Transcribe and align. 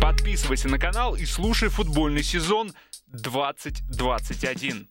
Подписывайся 0.00 0.68
на 0.68 0.78
канал 0.78 1.14
и 1.14 1.24
слушай 1.24 1.68
футбольный 1.68 2.22
сезон 2.22 2.72
2021. 3.08 4.88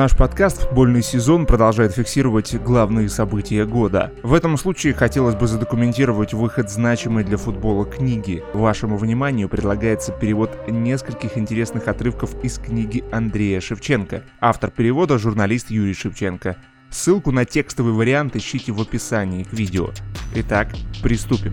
Наш 0.00 0.16
подкаст 0.16 0.62
«Футбольный 0.62 1.02
сезон» 1.02 1.44
продолжает 1.44 1.92
фиксировать 1.92 2.54
главные 2.54 3.10
события 3.10 3.66
года. 3.66 4.10
В 4.22 4.32
этом 4.32 4.56
случае 4.56 4.94
хотелось 4.94 5.34
бы 5.34 5.46
задокументировать 5.46 6.32
выход 6.32 6.70
значимой 6.70 7.22
для 7.22 7.36
футбола 7.36 7.84
книги. 7.84 8.42
Вашему 8.54 8.96
вниманию 8.96 9.46
предлагается 9.50 10.12
перевод 10.12 10.52
нескольких 10.68 11.36
интересных 11.36 11.86
отрывков 11.86 12.34
из 12.42 12.56
книги 12.56 13.04
Андрея 13.12 13.60
Шевченко. 13.60 14.22
Автор 14.40 14.70
перевода– 14.70 15.18
журналист 15.18 15.70
Юрий 15.70 15.92
Шевченко. 15.92 16.56
Ссылку 16.88 17.30
на 17.30 17.44
текстовый 17.44 17.92
вариант 17.92 18.36
ищите 18.36 18.72
в 18.72 18.80
описании 18.80 19.42
к 19.42 19.52
видео. 19.52 19.90
Итак, 20.34 20.68
приступим. 21.02 21.52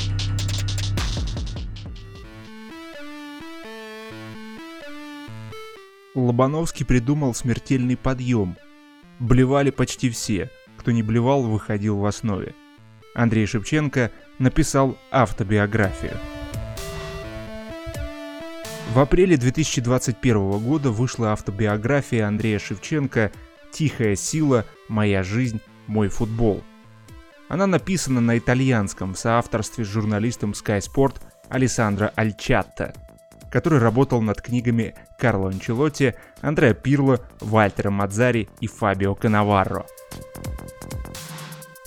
Лобановский 6.17 6.83
придумал 6.83 7.35
смертельный 7.35 7.95
подъем. 7.95 8.57
Блевали 9.19 9.69
почти 9.69 10.09
все, 10.09 10.49
кто 10.75 10.91
не 10.91 11.03
блевал, 11.03 11.43
выходил 11.43 11.99
в 11.99 12.05
основе. 12.07 12.55
Андрей 13.13 13.45
Шевченко 13.45 14.11
написал 14.39 14.97
автобиографию. 15.11 16.17
В 18.93 18.99
апреле 18.99 19.37
2021 19.37 20.59
года 20.59 20.89
вышла 20.89 21.33
автобиография 21.33 22.27
Андрея 22.27 22.57
Шевченко 22.57 23.31
«Тихая 23.71 24.15
сила. 24.15 24.65
Моя 24.87 25.21
жизнь. 25.21 25.61
Мой 25.85 26.07
футбол». 26.07 26.63
Она 27.47 27.67
написана 27.67 28.21
на 28.21 28.39
итальянском 28.39 29.13
в 29.13 29.19
соавторстве 29.19 29.85
с 29.85 29.87
журналистом 29.87 30.51
Sky 30.51 30.79
Sport 30.79 31.21
Алессандро 31.49 32.11
Альчатто– 32.15 32.93
который 33.51 33.79
работал 33.79 34.21
над 34.21 34.41
книгами 34.41 34.95
Карло 35.19 35.49
Анчелотти, 35.49 36.15
Андреа 36.41 36.73
Пирло, 36.73 37.19
Вальтера 37.39 37.89
Мадзари 37.89 38.49
и 38.59 38.67
Фабио 38.67 39.15
Канаварро. 39.15 39.85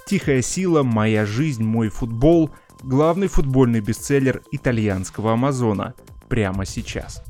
«Тихая 0.07 0.43
сила. 0.43 0.83
Моя 0.83 1.25
жизнь. 1.27 1.63
Мой 1.63 1.89
футбол»— 1.89 2.51
главный 2.83 3.29
футбольный 3.29 3.81
бестселлер 3.81 4.43
итальянского 4.51 5.33
Амазона 5.33 5.95
прямо 6.29 6.65
сейчас. 6.65 7.23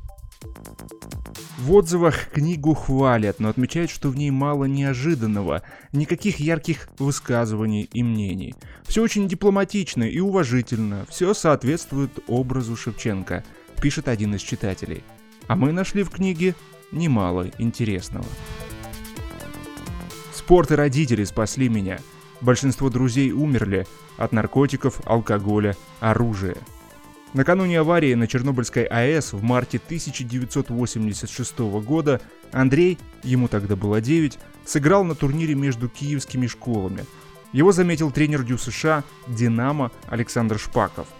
В 1.59 1.75
отзывах 1.75 2.31
книгу 2.31 2.73
хвалят, 2.73 3.39
но 3.39 3.51
отмечают, 3.51 3.91
что 3.91 4.09
в 4.09 4.17
ней 4.17 4.31
мало 4.31 4.65
неожиданного, 4.65 5.63
никаких 5.93 6.41
ярких 6.41 6.89
высказываний 6.99 7.83
и 7.83 8.03
мнений. 8.03 8.55
Все 8.85 9.03
очень 9.03 9.29
дипломатично 9.29 10.05
и 10.05 10.21
уважительно, 10.21 11.05
все 11.11 11.35
соответствует 11.35 12.19
образу 12.29 12.77
Шевченко— 12.77 13.45
пишет 13.81 14.09
один 14.09 14.35
из 14.35 14.43
читателей. 14.43 15.03
А 15.47 15.57
мы 15.57 15.73
нашли 15.73 16.03
в 16.03 16.11
книге 16.11 16.55
немало 16.93 17.51
интересного. 17.59 18.27
Спорт 20.33 20.71
и 20.71 20.75
родители 20.75 21.25
спасли 21.25 21.69
меня. 21.69 21.99
Большинство 22.41 22.91
друзей 22.91 23.33
умерли 23.33 23.87
от 24.17 24.33
наркотиков, 24.33 25.01
алкоголя, 25.07 25.77
оружия. 26.01 26.57
Накануне 27.33 27.79
аварии 27.79 28.15
на 28.15 28.27
Чернобыльской 28.27 28.85
АЭС 28.85 29.33
в 29.33 29.43
марте 29.43 29.81
1986 29.85 31.59
года 31.59 32.21
Андрей, 32.51 32.99
ему 33.23 33.47
тогда 33.47 33.77
было 33.77 34.01
9, 34.01 34.39
сыграл 34.65 35.05
на 35.05 35.15
турнире 35.15 35.55
между 35.55 35.89
киевскими 35.89 36.49
школами. 36.49 37.05
Его 37.53 37.71
заметил 37.71 38.11
тренер 38.11 38.43
Дю 38.43 38.59
США 38.59 39.05
«Динамо» 39.29 39.93
Александр 40.09 40.59
Шпаков– 40.59 41.07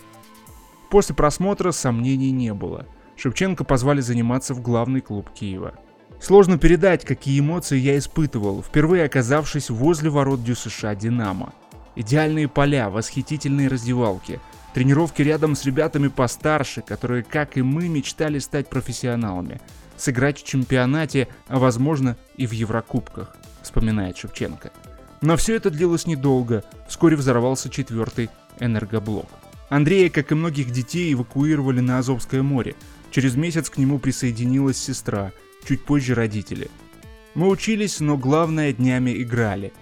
После 0.91 1.15
просмотра 1.15 1.71
сомнений 1.71 2.33
не 2.33 2.53
было. 2.53 2.87
Шевченко 3.17 3.65
позвали 3.65 4.01
заниматься 4.01 4.55
в 4.55 4.61
главный 4.61 5.01
клуб 5.01 5.31
Киева. 5.31 5.75
Сложно 6.21 6.59
передать, 6.59 7.05
какие 7.05 7.41
эмоции 7.41 7.79
я 7.79 7.97
испытывал, 7.97 8.63
впервые 8.63 9.05
оказавшись 9.05 9.71
возле 9.71 10.11
ворот 10.11 10.43
Дю 10.43 10.55
США 10.55 10.95
«Динамо». 10.95 11.55
Идеальные 11.97 12.49
поля, 12.49 12.91
восхитительные 12.91 13.69
раздевалки, 13.69 14.41
тренировки 14.75 15.23
рядом 15.23 15.55
с 15.55 15.65
ребятами 15.65 16.09
постарше, 16.09 16.83
которые, 16.83 17.23
как 17.23 17.57
и 17.57 17.63
мы, 17.63 17.89
мечтали 17.89 18.39
стать 18.39 18.69
профессионалами, 18.69 19.61
сыграть 19.97 20.41
в 20.41 20.45
чемпионате, 20.45 21.29
а 21.49 21.59
возможно 21.59 22.17
и 22.37 22.47
в 22.47 22.53
Еврокубках, 22.53 23.37
вспоминает 23.63 24.17
Шевченко. 24.19 24.73
Но 25.21 25.37
все 25.37 25.57
это 25.57 25.71
длилось 25.71 26.07
недолго, 26.07 26.65
вскоре 26.89 27.17
взорвался 27.17 27.71
четвертый 27.71 28.31
энергоблок. 28.59 29.29
Андрея, 29.71 30.11
как 30.11 30.33
и 30.33 30.35
многих 30.35 30.73
детей, 30.73 31.15
эвакуировали 31.15 31.79
на 31.79 31.99
Азовское 31.99 32.43
море. 32.43 32.75
Через 33.13 33.37
месяц 33.37 33.71
к 33.71 33.79
нему 33.79 34.01
присоединилась 34.01 34.77
сестра, 34.77 35.33
чуть 35.67 35.85
позже 35.85 36.15
родители. 36.15 36.69
Мы 37.35 37.49
учились, 37.49 38.01
но 38.01 38.19
главное 38.19 38.73
днями 38.73 39.23
играли. 39.23 39.73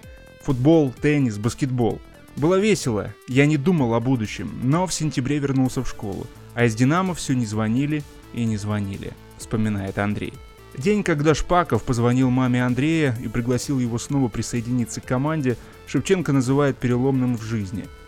Футбол, 0.43 0.93
теннис, 1.01 1.39
баскетбол. 1.39 1.99
Было 2.35 2.59
весело, 2.59 3.15
я 3.27 3.47
не 3.47 3.57
думал 3.57 3.95
о 3.95 3.99
будущем, 3.99 4.51
но 4.61 4.85
в 4.85 4.93
сентябре 4.93 5.39
вернулся 5.39 5.83
в 5.83 5.89
школу. 5.89 6.27
А 6.53 6.65
из 6.65 6.75
«Динамо» 6.75 7.15
все 7.15 7.33
не 7.33 7.47
звонили 7.47 8.03
и 8.33 8.45
не 8.45 8.57
звонили, 8.57 9.13
вспоминает 9.39 9.97
Андрей. 9.97 10.33
День, 10.77 11.03
когда 11.03 11.33
Шпаков 11.33 11.81
позвонил 11.81 12.29
маме 12.29 12.63
Андрея 12.63 13.17
и 13.23 13.27
пригласил 13.27 13.79
его 13.79 13.97
снова 13.97 14.27
присоединиться 14.27 15.01
к 15.01 15.05
команде, 15.05 15.57
Шевченко 15.87 16.31
называет 16.31 16.77
переломным 16.77 17.35
в 17.35 17.41
жизни– 17.41 17.85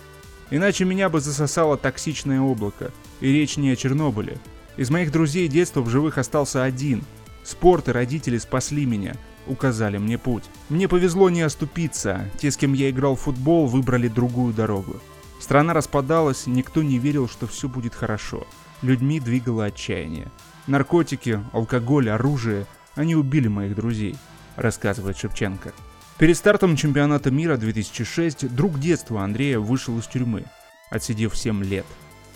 Иначе 0.51 0.85
меня 0.85 1.09
бы 1.09 1.21
засосало 1.21 1.77
токсичное 1.77 2.41
облако. 2.41 2.91
И 3.21 3.31
речь 3.31 3.57
не 3.57 3.71
о 3.71 3.75
Чернобыле. 3.75 4.37
Из 4.77 4.89
моих 4.89 5.11
друзей 5.11 5.47
детства 5.47 5.81
в 5.81 5.89
живых 5.89 6.17
остался 6.17 6.63
один. 6.63 7.03
Спорт 7.43 7.87
и 7.87 7.91
родители 7.91 8.37
спасли 8.37 8.85
меня, 8.85 9.15
указали 9.47 9.97
мне 9.97 10.17
путь. 10.17 10.43
Мне 10.69 10.87
повезло 10.87 11.29
не 11.29 11.41
оступиться, 11.41 12.29
те, 12.37 12.51
с 12.51 12.57
кем 12.57 12.73
я 12.73 12.89
играл 12.89 13.15
в 13.15 13.21
футбол, 13.21 13.65
выбрали 13.65 14.07
другую 14.07 14.53
дорогу. 14.53 14.97
Страна 15.39 15.73
распадалась, 15.73 16.45
никто 16.45 16.83
не 16.83 16.99
верил, 16.99 17.27
что 17.27 17.47
все 17.47 17.67
будет 17.67 17.95
хорошо. 17.95 18.45
Людьми 18.81 19.19
двигало 19.19 19.65
отчаяние. 19.65 20.27
Наркотики, 20.67 21.43
алкоголь, 21.51 22.09
оружие, 22.09 22.67
они 22.95 23.15
убили 23.15 23.47
моих 23.47 23.75
друзей, 23.75 24.15
рассказывает 24.55 25.17
Шевченко. 25.17 25.73
Перед 26.21 26.37
стартом 26.37 26.75
чемпионата 26.75 27.31
мира 27.31 27.57
2006 27.57 28.53
друг 28.53 28.79
детства 28.79 29.23
Андрея 29.23 29.57
вышел 29.57 29.97
из 29.97 30.05
тюрьмы, 30.05 30.43
отсидев 30.91 31.35
7 31.35 31.63
лет. 31.63 31.87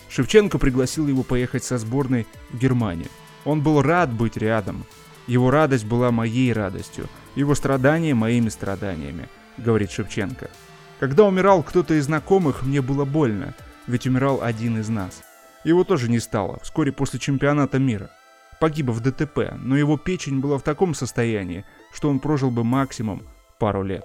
Шевченко 0.08 0.58
пригласил 0.58 1.06
его 1.06 1.22
поехать 1.22 1.62
со 1.62 1.78
сборной 1.78 2.26
в 2.50 2.58
Германию. 2.58 3.06
Он 3.44 3.62
был 3.62 3.80
рад 3.82 4.12
быть 4.12 4.36
рядом. 4.36 4.84
Его 5.28 5.52
радость 5.52 5.84
была 5.84 6.10
моей 6.10 6.52
радостью, 6.52 7.06
его 7.36 7.54
страдания 7.54 8.12
моими 8.12 8.48
страданиями, 8.48 9.28
говорит 9.56 9.92
Шевченко. 9.92 10.50
Когда 10.98 11.22
умирал 11.22 11.62
кто-то 11.62 11.94
из 11.94 12.06
знакомых, 12.06 12.64
мне 12.64 12.82
было 12.82 13.04
больно, 13.04 13.54
ведь 13.86 14.08
умирал 14.08 14.42
один 14.42 14.80
из 14.80 14.88
нас. 14.88 15.22
Его 15.62 15.84
тоже 15.84 16.10
не 16.10 16.18
стало, 16.18 16.58
вскоре 16.64 16.90
после 16.90 17.20
чемпионата 17.20 17.78
мира. 17.78 18.10
Погиб 18.58 18.88
в 18.88 19.00
ДТП, 19.00 19.54
но 19.56 19.76
его 19.76 19.96
печень 19.96 20.40
была 20.40 20.58
в 20.58 20.62
таком 20.62 20.92
состоянии, 20.92 21.64
что 21.92 22.10
он 22.10 22.18
прожил 22.18 22.50
бы 22.50 22.64
максимум 22.64 23.22
пару 23.58 23.82
лет. 23.82 24.04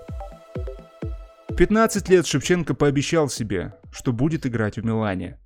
15 1.57 2.09
лет 2.09 2.25
Шевченко 2.25 2.73
пообещал 2.73 3.29
себе, 3.29 3.73
что 3.91 4.13
будет 4.13 4.45
играть 4.45 4.77
в 4.77 4.85
Милане. 4.85 5.37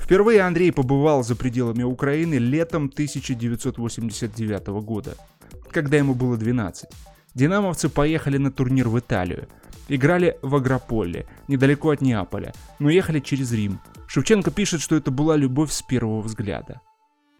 Впервые 0.00 0.42
Андрей 0.42 0.72
побывал 0.72 1.22
за 1.22 1.36
пределами 1.36 1.84
Украины 1.84 2.34
летом 2.34 2.90
1989 2.92 4.66
года, 4.84 5.16
когда 5.70 5.96
ему 5.96 6.14
было 6.14 6.36
12. 6.36 6.90
Динамовцы 7.34 7.88
поехали 7.88 8.36
на 8.36 8.50
турнир 8.50 8.88
в 8.88 8.98
Италию. 8.98 9.48
Играли 9.88 10.36
в 10.42 10.54
Агрополе, 10.54 11.26
недалеко 11.48 11.90
от 11.90 12.02
Неаполя, 12.02 12.52
но 12.78 12.90
ехали 12.90 13.20
через 13.20 13.52
Рим. 13.52 13.80
Шевченко 14.06 14.50
пишет, 14.50 14.80
что 14.80 14.96
это 14.96 15.10
была 15.10 15.36
любовь 15.36 15.72
с 15.72 15.82
первого 15.82 16.20
взгляда. 16.20 16.80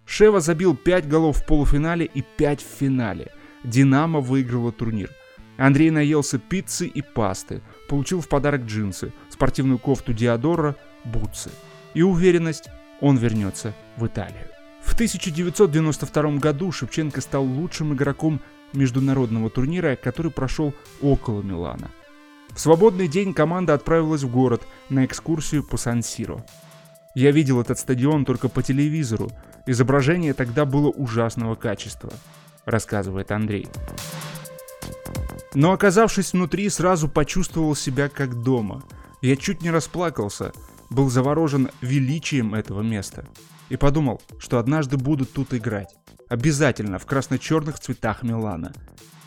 Шева 0.07 0.41
забил 0.41 0.77
5 0.77 1.09
голов 1.09 1.39
в 1.39 1.47
полуфинале 1.47 2.07
и 2.07 2.23
5 2.23 2.61
в 2.61 2.79
финале. 2.81 3.33
Динамо 3.65 4.21
выиграла 4.21 4.73
турнир. 4.73 5.11
Андрей 5.57 5.91
наелся 5.91 6.39
пиццы 6.39 6.87
и 6.87 7.03
пасты, 7.03 7.63
получил 7.89 8.21
в 8.21 8.29
подарок 8.29 8.63
джинсы, 8.63 9.13
спортивную 9.29 9.79
кофту 9.79 10.13
Диадора, 10.13 10.77
бутсы. 11.05 11.51
И 11.95 12.03
уверенность, 12.03 12.69
он 13.01 13.17
вернется 13.17 13.75
в 13.97 14.07
Италию. 14.07 14.47
В 14.83 14.95
1992 14.95 16.39
году 16.39 16.73
Шевченко 16.73 17.21
стал 17.21 17.45
лучшим 17.45 17.95
игроком 17.95 18.41
международного 18.73 19.51
турнира, 19.51 19.97
который 19.97 20.33
прошел 20.33 20.75
около 21.01 21.43
Милана. 21.43 21.91
В 22.51 22.61
свободный 22.61 23.09
день 23.09 23.33
команда 23.33 23.75
отправилась 23.75 24.23
в 24.23 24.31
город 24.31 24.63
на 24.91 25.05
экскурсию 25.05 25.65
по 25.65 25.77
Сан-Сиро. 25.77 26.45
Я 27.15 27.31
видел 27.31 27.61
этот 27.61 27.79
стадион 27.79 28.25
только 28.25 28.49
по 28.49 28.63
телевизору. 28.63 29.31
Изображение 29.67 30.35
тогда 30.35 30.65
было 30.65 30.89
ужасного 30.89 31.55
качества. 31.55 32.13
рассказывает 32.65 33.33
Андрей. 33.33 33.67
Но 35.55 35.73
оказавшись 35.73 36.33
внутри, 36.33 36.69
сразу 36.69 37.09
почувствовал 37.09 37.75
себя 37.75 38.09
как 38.09 38.43
дома. 38.43 38.83
Я 39.21 39.37
чуть 39.37 39.63
не 39.63 39.71
расплакался, 39.71 40.53
был 40.91 41.11
заворожен 41.11 41.71
величием 41.81 42.55
этого 42.55 42.83
места. 42.83 43.27
И 43.69 43.77
подумал, 43.77 44.21
что 44.39 44.59
однажды 44.59 44.97
буду 44.97 45.25
тут 45.25 45.55
играть. 45.55 45.95
Обязательно 46.29 46.99
в 46.99 47.07
красно-черных 47.07 47.79
цветах 47.79 48.23
Милана. 48.23 48.73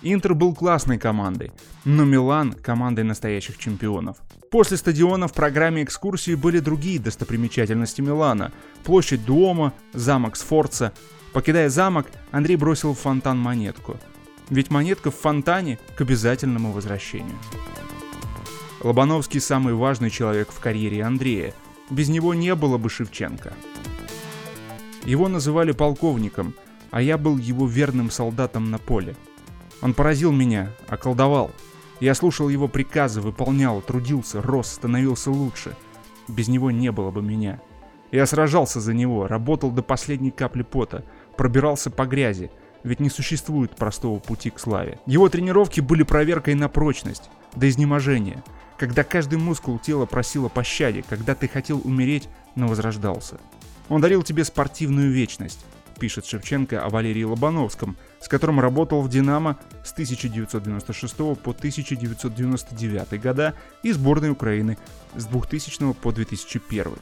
Интер 0.01 0.35
был 0.35 0.53
классной 0.53 0.99
командой, 0.99 1.51
но 1.83 2.03
Милан– 2.03 2.53
командой 2.63 3.03
настоящих 3.03 3.57
чемпионов. 3.57 4.17
После 4.51 4.77
стадиона 4.77 5.27
в 5.27 5.33
программе 5.33 5.83
экскурсии 5.83 6.35
были 6.35 6.59
другие 6.59 6.99
достопримечательности 6.99 8.01
Милана. 8.01 8.51
Площадь 8.83 9.25
Дуомо, 9.25 9.73
замок 9.93 10.35
Сфорца. 10.35 10.93
Покидая 11.33 11.69
замок, 11.69 12.07
Андрей 12.31 12.55
бросил 12.55 12.93
в 12.93 12.99
фонтан 12.99 13.39
монетку. 13.39 13.99
Ведь 14.49 14.69
монетка 14.69 15.11
в 15.11 15.15
фонтане 15.15 15.79
к 15.95 16.01
обязательному 16.01 16.71
возвращению. 16.71 17.37
Лобановский 18.81 19.39
самый 19.39 19.73
важный 19.73 20.09
человек 20.09 20.51
в 20.51 20.59
карьере 20.59 21.03
Андрея. 21.03 21.53
Без 21.89 22.09
него 22.09 22.33
не 22.33 22.53
было 22.55 22.77
бы 22.77 22.89
Шевченко. 22.89 23.53
Его 25.03 25.27
называли 25.27 25.71
полковником, 25.71 26.53
а 26.91 27.01
я 27.01 27.17
был 27.17 27.37
его 27.37 27.67
верным 27.67 28.11
солдатом 28.11 28.71
на 28.71 28.77
поле– 28.77 29.15
он 29.85 29.93
поразил 29.93 30.31
меня, 30.31 30.71
околдовал. 30.87 31.51
Я 31.99 32.15
слушал 32.15 32.49
его 32.49 32.67
приказы, 32.67 33.21
выполнял, 33.21 33.81
трудился, 33.81 34.41
рос, 34.41 34.67
становился 34.67 35.29
лучше. 35.29 35.75
Без 36.27 36.47
него 36.47 36.71
не 36.71 36.91
было 36.91 37.11
бы 37.11 37.21
меня. 37.21 37.61
Я 38.11 38.25
сражался 38.25 38.79
за 38.79 38.93
него, 38.95 39.27
работал 39.27 39.71
до 39.71 39.83
последней 39.83 40.31
капли 40.31 40.63
пота, 40.63 41.03
пробирался 41.37 41.91
по 41.91 42.05
грязи, 42.05 42.49
ведь 42.85 42.99
не 42.99 43.09
существует 43.09 43.75
простого 43.75 44.19
пути 44.19 44.51
к 44.51 44.59
славе. 44.59 44.99
Его 45.07 45.27
тренировки 45.27 45.81
были 45.81 46.03
проверкой 46.03 46.53
на 46.53 46.69
прочность, 46.69 47.29
до 47.55 47.67
изнеможения, 47.67 48.43
когда 48.77 49.03
каждый 49.03 49.39
мускул 49.39 49.79
тела 49.79 50.05
просил 50.05 50.45
о 50.45 50.49
пощаде, 50.49 51.03
когда 51.09 51.33
ты 51.35 51.47
хотел 51.47 51.81
умереть, 51.83 52.29
но 52.53 52.67
возрождался. 52.67 53.39
Он 53.89 54.01
дарил 54.01 54.21
тебе 54.21 54.43
спортивную 54.43 55.11
вечность, 55.11 55.65
пишет 55.99 56.27
Шевченко 56.27 56.83
о 56.83 56.89
Валерии 56.89 57.23
Лобановском, 57.23 57.97
с 58.21 58.27
которым 58.27 58.59
работал 58.59 59.01
в 59.01 59.09
«Динамо» 59.09 59.57
с 59.83 59.91
1996 59.91 61.15
по 61.15 61.51
1999 61.51 63.21
года 63.21 63.55
и 63.81 63.91
сборной 63.91 64.29
Украины 64.29 64.77
с 65.15 65.25
2000 65.25 65.93
по 65.93 66.11
2001. 66.11 66.93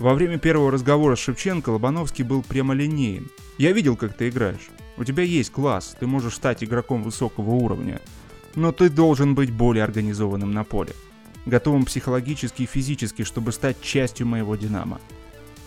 Во 0.00 0.14
время 0.14 0.38
первого 0.38 0.70
разговора 0.70 1.14
с 1.14 1.18
Шевченко 1.18 1.68
Лобановский 1.68 2.24
был 2.24 2.42
прямолинеен. 2.42 3.30
«Я 3.58 3.72
видел, 3.72 3.98
как 3.98 4.16
ты 4.16 4.30
играешь. 4.30 4.70
У 4.96 5.04
тебя 5.04 5.22
есть 5.24 5.52
класс, 5.52 5.94
ты 6.00 6.06
можешь 6.06 6.36
стать 6.36 6.64
игроком 6.64 7.02
высокого 7.02 7.50
уровня. 7.50 8.00
Но 8.54 8.72
ты 8.72 8.88
должен 8.88 9.34
быть 9.34 9.52
более 9.52 9.84
организованным 9.84 10.52
на 10.52 10.64
поле. 10.64 10.94
Готовым 11.44 11.84
психологически 11.84 12.62
и 12.62 12.66
физически, 12.66 13.24
чтобы 13.24 13.52
стать 13.52 13.82
частью 13.82 14.26
моего 14.26 14.56
«Динамо». 14.56 15.02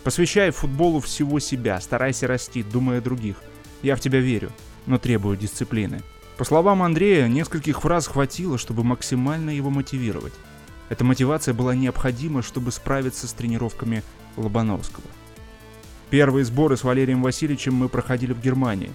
Посвящай 0.03 0.49
футболу 0.49 0.99
всего 0.99 1.37
себя, 1.37 1.79
старайся 1.79 2.25
расти, 2.25 2.63
думая 2.63 2.97
о 2.97 3.01
других. 3.01 3.35
Я 3.83 3.95
в 3.95 3.99
тебя 3.99 4.19
верю, 4.19 4.51
но 4.87 4.97
требую 4.97 5.37
дисциплины. 5.37 6.01
По 6.37 6.43
словам 6.43 6.81
Андрея, 6.81 7.27
нескольких 7.27 7.81
фраз 7.81 8.07
хватило, 8.07 8.57
чтобы 8.57 8.83
максимально 8.83 9.51
его 9.51 9.69
мотивировать. 9.69 10.33
Эта 10.89 11.03
мотивация 11.03 11.53
была 11.53 11.75
необходима, 11.75 12.41
чтобы 12.41 12.71
справиться 12.71 13.27
с 13.27 13.33
тренировками 13.33 14.03
Лобановского. 14.37 15.05
Первые 16.09 16.45
сборы 16.45 16.77
с 16.77 16.83
Валерием 16.83 17.21
Васильевичем 17.23 17.73
мы 17.73 17.89
проходили 17.89 18.33
в 18.33 18.41
Германии. 18.41 18.91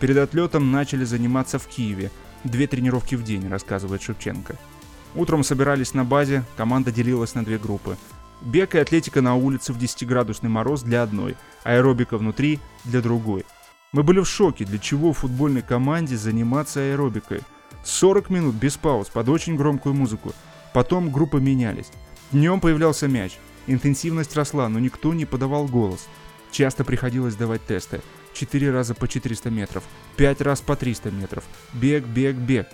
Перед 0.00 0.18
отлетом 0.18 0.70
начали 0.70 1.04
заниматься 1.04 1.58
в 1.58 1.66
Киеве. 1.66 2.10
Две 2.44 2.66
тренировки 2.66 3.14
в 3.14 3.24
день, 3.24 3.48
рассказывает 3.48 4.02
Шевченко. 4.02 4.56
Утром 5.14 5.42
собирались 5.42 5.94
на 5.94 6.04
базе, 6.04 6.44
команда 6.56 6.92
делилась 6.92 7.34
на 7.34 7.44
две 7.44 7.58
группы. 7.58 7.96
Бег 8.40 8.74
и 8.74 8.78
атлетика 8.78 9.20
на 9.20 9.34
улице 9.34 9.72
в 9.72 9.78
10-градусный 9.78 10.48
мороз 10.48 10.82
для 10.82 11.02
одной, 11.02 11.36
аэробика 11.64 12.18
внутри 12.18 12.60
для 12.84 13.00
другой. 13.00 13.44
Мы 13.92 14.02
были 14.02 14.20
в 14.20 14.28
шоке, 14.28 14.64
для 14.64 14.78
чего 14.78 15.12
футбольной 15.12 15.62
команде 15.62 16.16
заниматься 16.16 16.80
аэробикой. 16.80 17.40
40 17.84 18.30
минут 18.30 18.54
без 18.54 18.76
пауз 18.76 19.08
под 19.08 19.28
очень 19.30 19.56
громкую 19.56 19.94
музыку. 19.94 20.32
Потом 20.74 21.10
группы 21.10 21.40
менялись. 21.40 21.90
Днем 22.30 22.60
появлялся 22.60 23.08
мяч. 23.08 23.38
Интенсивность 23.68 24.34
росла, 24.34 24.68
но 24.68 24.78
никто 24.78 25.12
не 25.12 25.26
подавал 25.26 25.66
голос. 25.66 26.08
Часто 26.50 26.84
приходилось 26.84 27.36
давать 27.36 27.64
тесты. 27.66 28.00
4 28.32 28.70
раза 28.70 28.94
по 28.94 29.06
400 29.06 29.50
метров, 29.50 29.84
5 30.16 30.40
раз 30.40 30.60
по 30.62 30.74
300 30.74 31.10
метров. 31.10 31.44
Бег, 31.74 32.04
бег, 32.04 32.36
бег. 32.36 32.66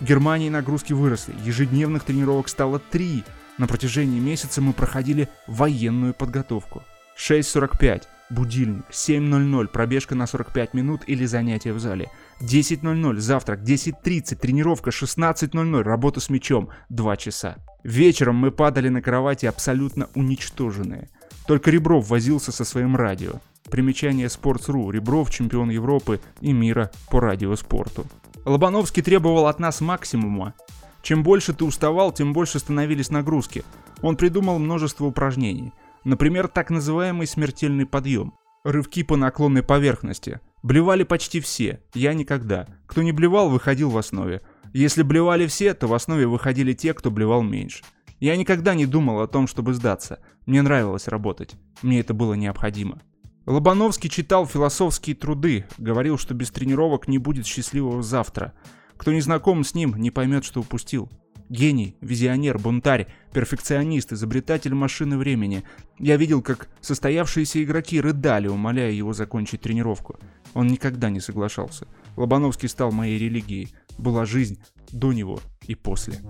В 0.00 0.04
Германии 0.04 0.48
нагрузки 0.48 0.94
выросли. 0.94 1.34
Ежедневных 1.44 2.04
тренировок 2.04 2.48
стало 2.48 2.78
3. 2.78 3.24
На 3.58 3.66
протяжении 3.66 4.20
месяца 4.20 4.62
мы 4.62 4.72
проходили 4.72 5.28
военную 5.46 6.14
подготовку. 6.14 6.82
6.45– 7.18 8.04
будильник, 8.30 8.84
7.00– 8.90 9.66
пробежка 9.72 10.14
на 10.14 10.26
45 10.26 10.72
минут 10.72 11.02
или 11.06 11.26
занятие 11.26 11.72
в 11.72 11.80
зале, 11.80 12.10
10.00– 12.40 13.16
завтрак, 13.18 13.60
10.30– 13.60 14.36
тренировка, 14.40 14.90
16.00– 14.90 15.82
работа 15.82 16.20
с 16.20 16.30
мячом, 16.30 16.68
2 16.88 17.16
часа. 17.16 17.56
Вечером 17.82 18.36
мы 18.36 18.50
падали 18.50 18.88
на 18.88 19.02
кровати 19.02 19.46
абсолютно 19.46 20.08
уничтоженные. 20.14 21.10
Только 21.46 21.70
Ребров 21.70 22.08
возился 22.08 22.52
со 22.52 22.64
своим 22.64 22.96
радио. 22.96 23.34
Примечание 23.70 24.26
Sports.ru. 24.26 24.92
Ребров– 24.92 25.30
чемпион 25.32 25.70
Европы 25.70 26.20
и 26.40 26.52
мира 26.52 26.90
по 27.10 27.20
радиоспорту. 27.20 28.06
Лобановский 28.44 29.02
требовал 29.02 29.46
от 29.46 29.58
нас 29.58 29.80
максимума, 29.80 30.54
чем 31.02 31.22
больше 31.22 31.54
ты 31.54 31.64
уставал, 31.64 32.12
тем 32.12 32.32
больше 32.32 32.58
становились 32.58 33.10
нагрузки. 33.10 33.64
Он 34.02 34.16
придумал 34.16 34.58
множество 34.58 35.06
упражнений. 35.06 35.72
Например, 36.04 36.48
так 36.48 36.70
называемый 36.70 37.26
смертельный 37.26 37.86
подъем. 37.86 38.34
Рывки 38.64 39.02
по 39.02 39.16
наклонной 39.16 39.62
поверхности. 39.62 40.40
Блевали 40.68 41.02
почти 41.02 41.40
все, 41.40 41.80
я 41.94 42.12
никогда. 42.12 42.66
Кто 42.86 43.02
не 43.02 43.10
блевал, 43.10 43.48
выходил 43.48 43.88
в 43.88 43.96
основе. 43.96 44.42
Если 44.74 45.02
блевали 45.02 45.46
все, 45.46 45.72
то 45.72 45.86
в 45.86 45.94
основе 45.94 46.26
выходили 46.26 46.74
те, 46.74 46.92
кто 46.92 47.10
блевал 47.10 47.42
меньше. 47.42 47.84
Я 48.20 48.36
никогда 48.36 48.74
не 48.74 48.84
думал 48.84 49.22
о 49.22 49.28
том, 49.28 49.46
чтобы 49.46 49.72
сдаться. 49.72 50.18
Мне 50.44 50.60
нравилось 50.60 51.08
работать. 51.08 51.54
Мне 51.80 52.00
это 52.00 52.12
было 52.12 52.34
необходимо. 52.34 53.00
Лобановский 53.46 54.10
читал 54.10 54.44
философские 54.44 55.16
труды, 55.16 55.64
говорил, 55.78 56.18
что 56.18 56.34
без 56.34 56.50
тренировок 56.50 57.08
не 57.08 57.16
будет 57.16 57.46
счастливого 57.46 58.02
завтра. 58.02 58.52
Кто 58.98 59.10
не 59.10 59.22
знаком 59.22 59.64
с 59.64 59.72
ним, 59.72 59.94
не 59.96 60.10
поймет, 60.10 60.44
что 60.44 60.60
упустил. 60.60 61.08
Гений, 61.48 61.96
визионер, 62.00 62.58
бунтарь, 62.58 63.06
перфекционист, 63.32 64.12
изобретатель 64.12 64.74
машины 64.74 65.16
времени. 65.16 65.64
Я 65.98 66.16
видел, 66.16 66.42
как 66.42 66.68
состоявшиеся 66.80 67.62
игроки 67.62 68.00
рыдали, 68.00 68.48
умоляя 68.48 68.90
его 68.90 69.14
закончить 69.14 69.62
тренировку. 69.62 70.18
Он 70.54 70.66
никогда 70.66 71.08
не 71.08 71.20
соглашался. 71.20 71.86
Лобановский 72.16 72.68
стал 72.68 72.92
моей 72.92 73.18
религией. 73.18 73.70
Была 73.96 74.26
жизнь 74.26 74.58
до 74.90 75.12
него 75.12 75.40
и 75.66 75.74
после. 75.74 76.20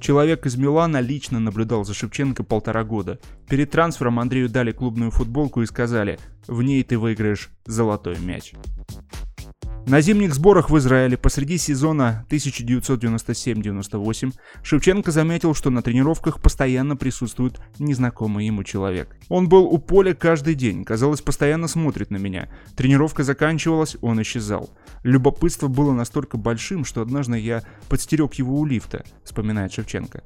Человек 0.00 0.44
из 0.44 0.56
Милана 0.56 1.00
лично 1.00 1.40
наблюдал 1.40 1.84
за 1.84 1.94
Шевченко 1.94 2.44
полтора 2.44 2.84
года. 2.84 3.18
Перед 3.48 3.70
трансфером 3.70 4.20
Андрею 4.20 4.50
дали 4.50 4.70
клубную 4.72 5.10
футболку 5.10 5.62
и 5.62 5.66
сказали 5.66 6.18
«В 6.46 6.62
ней 6.62 6.82
ты 6.82 6.98
выиграешь 6.98 7.50
золотой 7.64 8.18
мяч». 8.18 8.52
На 9.86 10.00
зимних 10.00 10.34
сборах 10.34 10.70
в 10.70 10.78
Израиле 10.78 11.18
посреди 11.18 11.58
сезона 11.58 12.24
1997-98 12.30 14.32
Шевченко 14.62 15.10
заметил, 15.10 15.54
что 15.54 15.68
на 15.68 15.82
тренировках 15.82 16.40
постоянно 16.40 16.96
присутствует 16.96 17.60
незнакомый 17.78 18.46
ему 18.46 18.64
человек. 18.64 19.14
Он 19.28 19.46
был 19.46 19.66
у 19.66 19.76
поля 19.76 20.14
каждый 20.14 20.54
день, 20.54 20.84
казалось, 20.84 21.20
постоянно 21.20 21.68
смотрит 21.68 22.10
на 22.10 22.16
меня. 22.16 22.48
Тренировка 22.76 23.24
заканчивалась, 23.24 23.98
он 24.00 24.22
исчезал. 24.22 24.70
Любопытство 25.02 25.68
было 25.68 25.92
настолько 25.92 26.38
большим, 26.38 26.86
что 26.86 27.02
однажды 27.02 27.38
я 27.38 27.62
подстерег 27.90 28.32
его 28.34 28.58
у 28.58 28.64
лифта, 28.64 29.04
вспоминает 29.22 29.74
Шевченко. 29.74 30.22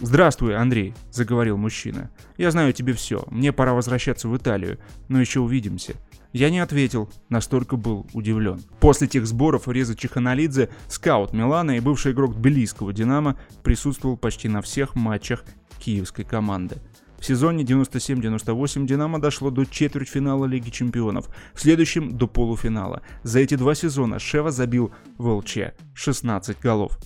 «Здравствуй, 0.00 0.56
Андрей»,— 0.56 0.94
заговорил 1.12 1.58
мужчина. 1.58 2.10
«Я 2.38 2.50
знаю 2.50 2.72
тебе 2.72 2.94
все. 2.94 3.26
Мне 3.30 3.52
пора 3.52 3.74
возвращаться 3.74 4.28
в 4.28 4.36
Италию, 4.36 4.78
но 5.08 5.20
еще 5.20 5.40
увидимся. 5.40 5.94
Я 6.34 6.50
не 6.50 6.58
ответил, 6.58 7.08
настолько 7.28 7.76
был 7.76 8.08
удивлен. 8.12 8.60
После 8.80 9.06
тех 9.06 9.24
сборов 9.24 9.68
Реза 9.68 9.94
Чеханалидзе, 9.94 10.68
скаут 10.88 11.32
Милана 11.32 11.76
и 11.76 11.80
бывший 11.80 12.10
игрок 12.10 12.34
Тбилисского 12.34 12.92
«Динамо» 12.92 13.38
присутствовал 13.62 14.16
почти 14.16 14.48
на 14.48 14.60
всех 14.60 14.96
матчах 14.96 15.44
киевской 15.78 16.24
команды. 16.24 16.78
В 17.20 17.24
сезоне 17.24 17.62
97-98 17.62 18.84
«Динамо» 18.84 19.20
дошло 19.20 19.50
до 19.50 19.64
четвертьфинала 19.64 20.46
Лиги 20.46 20.70
Чемпионов, 20.70 21.28
в 21.54 21.60
следующем 21.60 22.18
до 22.18 22.26
полуфинала. 22.26 23.02
За 23.22 23.38
эти 23.38 23.54
два 23.54 23.76
сезона 23.76 24.18
Шева 24.18 24.50
забил 24.50 24.92
в 25.16 25.28
ЛЧ 25.28 25.58
16 25.94 26.58
голов. 26.58 26.98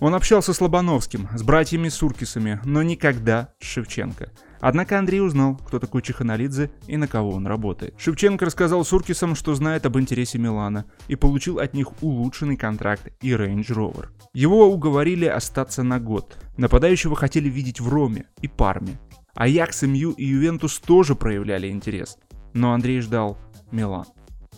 Он 0.00 0.16
общался 0.16 0.52
с 0.52 0.60
Лобановским, 0.60 1.28
с 1.36 1.44
братьями 1.44 1.88
Суркисами, 1.88 2.60
но 2.64 2.82
никогда 2.82 3.54
с 3.60 3.64
Шевченко. 3.64 4.32
Однако 4.62 4.96
Андрей 4.96 5.20
узнал, 5.20 5.56
кто 5.56 5.80
такой 5.80 6.02
Чеханалидзе 6.02 6.70
и 6.86 6.96
на 6.96 7.08
кого 7.08 7.30
он 7.32 7.48
работает. 7.48 7.94
Шевченко 7.98 8.46
рассказал 8.46 8.84
Суркисам, 8.84 9.34
что 9.34 9.56
знает 9.56 9.86
об 9.86 9.98
интересе 9.98 10.38
Милана, 10.38 10.84
и 11.08 11.16
получил 11.16 11.58
от 11.58 11.74
них 11.74 12.00
улучшенный 12.00 12.56
контракт 12.56 13.08
и 13.20 13.32
Range 13.32 13.66
Rover. 13.66 14.06
Его 14.34 14.72
уговорили 14.72 15.26
остаться 15.26 15.82
на 15.82 15.98
год. 15.98 16.38
Нападающего 16.56 17.16
хотели 17.16 17.48
видеть 17.48 17.80
в 17.80 17.88
Роме 17.88 18.26
и 18.40 18.46
Парме. 18.46 19.00
Аякс, 19.34 19.82
МЮ 19.82 20.12
и 20.12 20.24
Ювентус 20.24 20.78
тоже 20.78 21.16
проявляли 21.16 21.68
интерес. 21.68 22.16
Но 22.52 22.72
Андрей 22.72 23.00
ждал 23.00 23.36
Милан. 23.72 24.06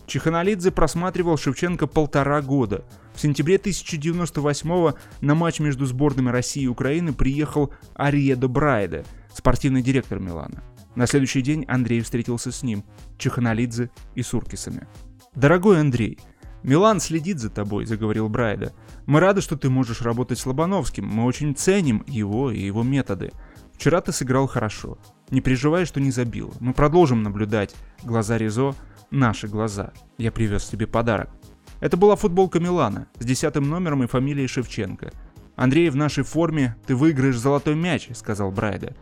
Чеханалидзе 0.05 0.69
просматривал 0.69 1.35
Шевченко 1.35 1.87
полтора 1.87 2.43
года. 2.43 2.85
В 3.15 3.21
сентябре 3.21 3.55
1098 3.55 4.93
на 5.21 5.35
матч 5.35 5.59
между 5.59 5.87
сборными 5.87 6.29
России 6.29 6.63
и 6.63 6.67
Украины 6.67 7.11
приехал 7.11 7.73
Ариедо 7.95 8.47
Брайде, 8.47 9.03
спортивный 9.35 9.81
директор 9.81 10.19
Милана. 10.19 10.63
На 10.95 11.07
следующий 11.07 11.41
день 11.41 11.65
Андрей 11.67 12.01
встретился 12.01 12.51
с 12.51 12.63
ним, 12.63 12.83
Чеханалидзе 13.17 13.89
и 14.15 14.23
Суркисами. 14.23 14.87
«Дорогой 15.35 15.81
Андрей, 15.81 16.19
Милан 16.63 16.99
следит 16.99 17.39
за 17.39 17.49
тобой»,— 17.49 17.85
заговорил 17.87 18.29
Брайда. 18.29 18.73
«Мы 19.05 19.19
рады, 19.19 19.41
что 19.41 19.57
ты 19.57 19.69
можешь 19.69 20.01
работать 20.01 20.39
с 20.39 20.45
Лобановским. 20.45 21.05
Мы 21.05 21.25
очень 21.25 21.55
ценим 21.55 22.03
его 22.07 22.49
и 22.49 22.59
его 22.59 22.81
методы. 22.81 23.31
Вчера 23.73 23.99
ты 24.01 24.13
сыграл 24.13 24.47
хорошо. 24.47 24.97
Не 25.29 25.41
переживай, 25.41 25.85
что 25.85 25.99
не 25.99 26.11
забил. 26.11 26.53
Мы 26.59 26.73
продолжим 26.73 27.23
наблюдать. 27.23 27.75
Глаза 28.03 28.37
Ризо— 28.37 28.73
наши 29.11 29.47
глаза. 29.47 29.91
Я 30.17 30.31
привез 30.31 30.65
тебе 30.65 30.87
подарок. 30.87 31.29
Это 31.81 31.97
была 31.97 32.15
футболка 32.15 32.59
Милана 32.59 33.07
с 33.19 33.25
десятым 33.25 33.69
номером 33.69 34.03
и 34.03 34.07
фамилией 34.07 34.47
Шевченко. 34.47 35.11
«Андрей, 35.55 35.89
в 35.89 35.95
нашей 35.95 36.23
форме 36.23 36.75
ты 36.85 36.95
выиграешь 36.95 37.37
золотой 37.37 37.75
мяч»,— 37.75 38.09
сказал 38.13 38.51
Брайда. 38.51 38.95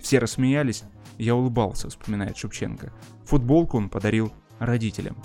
Все 0.00 0.18
рассмеялись. 0.18 0.84
Я 1.18 1.34
улыбался, 1.34 1.88
вспоминает 1.88 2.36
Шевченко. 2.36 2.92
Футболку 3.24 3.76
он 3.76 3.88
подарил 3.88 4.32
родителям. 4.58 5.16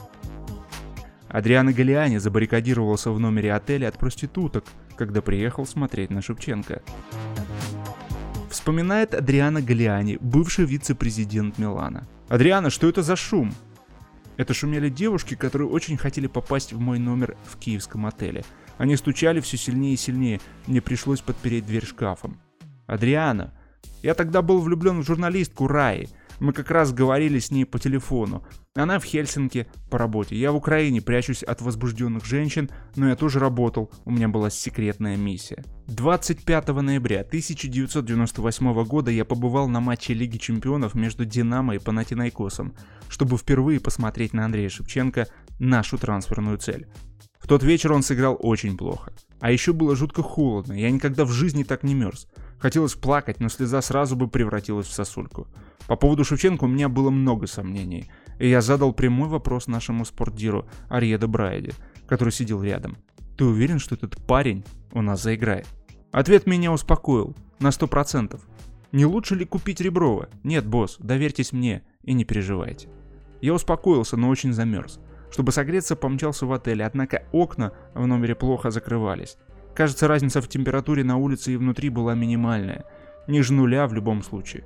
Адриано 1.27 1.73
Галиани 1.73 2.17
забаррикадировался 2.17 3.11
в 3.11 3.19
номере 3.19 3.53
отеля 3.53 3.87
от 3.87 3.97
проституток, 3.97 4.65
когда 4.95 5.21
приехал 5.21 5.65
смотреть 5.65 6.11
на 6.11 6.21
Шевченко. 6.21 6.83
Вспоминает 8.49 9.15
Адриано 9.15 9.61
Галиани, 9.61 10.19
бывший 10.21 10.65
вице-президент 10.65 11.57
Милана. 11.57 12.07
«Адриано, 12.29 12.69
что 12.69 12.87
это 12.87 13.01
за 13.01 13.15
шум?» 13.15 13.51
Это 14.37 14.53
шумели 14.53 14.89
девушки, 14.89 15.35
которые 15.35 15.67
очень 15.69 15.97
хотели 15.97 16.27
попасть 16.27 16.73
в 16.73 16.79
мой 16.79 16.99
номер 16.99 17.35
в 17.45 17.57
киевском 17.57 18.05
отеле. 18.05 18.43
Они 18.77 18.95
стучали 18.95 19.39
все 19.39 19.57
сильнее 19.57 19.93
и 19.93 19.97
сильнее, 19.97 20.39
мне 20.67 20.81
пришлось 20.81 21.21
подпереть 21.21 21.65
дверь 21.65 21.85
шкафом. 21.85 22.39
«Адриана, 22.85 23.53
я 24.01 24.13
тогда 24.13 24.41
был 24.41 24.59
влюблен 24.59 25.01
в 25.01 25.05
журналистку 25.05 25.67
Раи. 25.67 26.07
Мы 26.39 26.51
как 26.51 26.71
раз 26.71 26.91
говорили 26.91 27.39
с 27.39 27.51
ней 27.51 27.65
по 27.65 27.79
телефону. 27.79 28.43
Она 28.75 28.99
в 28.99 29.05
Хельсинки 29.05 29.67
по 29.89 29.97
работе. 29.97 30.35
Я 30.35 30.51
в 30.51 30.55
Украине 30.55 31.01
прячусь 31.01 31.43
от 31.43 31.61
возбужденных 31.61 32.25
женщин, 32.25 32.69
но 32.95 33.07
я 33.07 33.15
тоже 33.15 33.39
работал. 33.39 33.91
У 34.03 34.11
меня 34.11 34.27
была 34.27 34.49
секретная 34.49 35.15
миссия. 35.15 35.63
25 35.87 36.67
ноября 36.69 37.21
1998 37.21 38.83
года 38.83 39.11
я 39.11 39.25
побывал 39.25 39.67
на 39.67 39.79
матче 39.79 40.13
Лиги 40.13 40.37
Чемпионов 40.37 40.95
между 40.95 41.23
Динамо 41.23 41.75
и 41.75 41.79
Панатинайкосом, 41.79 42.73
чтобы 43.09 43.37
впервые 43.37 43.79
посмотреть 43.79 44.33
на 44.33 44.45
Андрея 44.45 44.69
Шевченко 44.69 45.27
нашу 45.59 45.97
трансферную 45.97 46.57
цель. 46.57 46.87
В 47.39 47.47
тот 47.47 47.61
вечер 47.61 47.91
он 47.91 48.03
сыграл 48.03 48.37
очень 48.39 48.75
плохо. 48.77 49.13
А 49.39 49.51
еще 49.51 49.73
было 49.73 49.95
жутко 49.95 50.23
холодно, 50.23 50.73
я 50.73 50.89
никогда 50.89 51.25
в 51.25 51.31
жизни 51.31 51.63
так 51.63 51.83
не 51.83 51.93
мерз. 51.93 52.27
Хотелось 52.63 52.93
плакать, 52.93 53.41
но 53.41 53.49
слеза 53.49 53.81
сразу 53.81 54.15
бы 54.15 54.29
превратилась 54.29 54.87
в 54.87 54.93
сосульку. 54.93 55.47
По 55.85 55.97
поводу 55.97 56.23
Шевченко 56.23 56.63
у 56.63 56.67
меня 56.67 56.87
было 56.87 57.09
много 57.09 57.45
сомнений, 57.45 58.09
и 58.39 58.47
я 58.47 58.61
задал 58.61 58.93
прямой 58.93 59.27
вопрос 59.27 59.67
нашему 59.67 60.05
спортдиру 60.05 60.65
Арьеда 60.87 61.27
Брайде, 61.27 61.73
который 62.07 62.29
сидел 62.29 62.63
рядом. 62.63 62.95
«Ты 63.37 63.43
уверен, 63.43 63.79
что 63.79 63.95
этот 63.95 64.15
парень 64.25 64.63
у 64.93 65.01
нас 65.01 65.21
заиграет?» 65.21 65.67
Ответ 66.13 66.47
меня 66.47 66.71
успокоил, 66.71 67.35
на 67.59 67.69
сто 67.71 67.85
процентов. 67.85 68.47
Не 68.93 69.05
лучше 69.05 69.35
ли 69.35 69.43
купить 69.43 69.81
Реброва? 69.81 70.29
Нет, 70.43 70.65
босс, 70.65 70.95
доверьтесь 70.99 71.51
мне 71.51 71.83
и 72.03 72.13
не 72.13 72.23
переживайте. 72.23 72.87
Я 73.41 73.55
успокоился, 73.55 74.15
но 74.15 74.29
очень 74.29 74.53
замерз. 74.53 75.01
Чтобы 75.31 75.51
согреться, 75.51 75.97
помчался 75.97 76.45
в 76.45 76.53
отель, 76.53 76.81
однако 76.81 77.23
окна 77.33 77.73
в 77.93 78.07
номере 78.07 78.35
плохо 78.35 78.71
закрывались. 78.71 79.35
Кажется, 79.75 80.07
разница 80.07 80.41
в 80.41 80.47
температуре 80.47 81.03
на 81.03 81.17
улице 81.17 81.53
и 81.53 81.57
внутри 81.57 81.89
была 81.89 82.13
минимальная. 82.13 82.85
Ниже 83.27 83.53
нуля 83.53 83.87
в 83.87 83.93
любом 83.93 84.21
случае. 84.21 84.63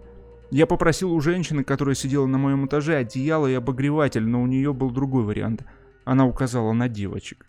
Я 0.50 0.66
попросил 0.66 1.14
у 1.14 1.22
женщины, 1.22 1.64
которая 1.64 1.96
сидела 1.96 2.26
на 2.26 2.38
моем 2.38 2.66
этаже, 2.66 2.96
одеяло 2.96 3.48
и 3.48 3.54
обогреватель, 3.54 4.26
но 4.26 4.42
у 4.42 4.48
нее 4.48 4.74
был 4.74 4.92
другой 4.92 5.24
вариант. 5.24 5.66
Она 6.06 6.26
указала 6.26 6.72
на 6.74 6.88
девочек. 6.88 7.46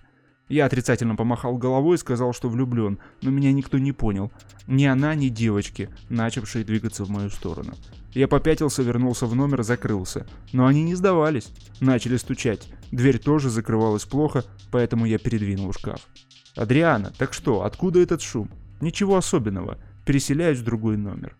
Я 0.49 0.65
отрицательно 0.65 1.15
помахал 1.15 1.59
головой 1.59 1.97
и 1.97 1.99
сказал, 1.99 2.33
что 2.33 2.49
влюблен, 2.49 2.99
но 3.23 3.31
меня 3.31 3.53
никто 3.53 3.79
не 3.79 3.93
понял. 3.93 4.33
Ни 4.67 4.87
она, 4.87 5.15
ни 5.15 5.29
девочки, 5.29 5.91
начавшие 6.09 6.65
двигаться 6.65 7.05
в 7.05 7.11
мою 7.11 7.29
сторону. 7.29 7.75
Я 8.15 8.27
попятился, 8.29 8.83
вернулся 8.83 9.27
в 9.27 9.35
номер, 9.35 9.63
закрылся. 9.63 10.27
Но 10.53 10.67
они 10.67 10.83
не 10.83 10.95
сдавались. 10.95 11.53
Начали 11.81 12.17
стучать. 12.17 12.69
Дверь 12.91 13.19
тоже 13.19 13.51
закрывалась 13.51 14.07
плохо, 14.07 14.45
поэтому 14.71 15.05
я 15.05 15.19
передвинул 15.19 15.73
шкаф. 15.73 16.01
«Адриана, 16.59 17.13
так 17.17 17.33
что, 17.33 17.63
откуда 17.63 18.01
этот 18.01 18.21
шум?» 18.21 18.51
«Ничего 18.81 19.17
особенного. 19.17 19.79
Переселяюсь 20.05 20.59
в 20.59 20.65
другой 20.65 20.97
номер». 20.97 21.37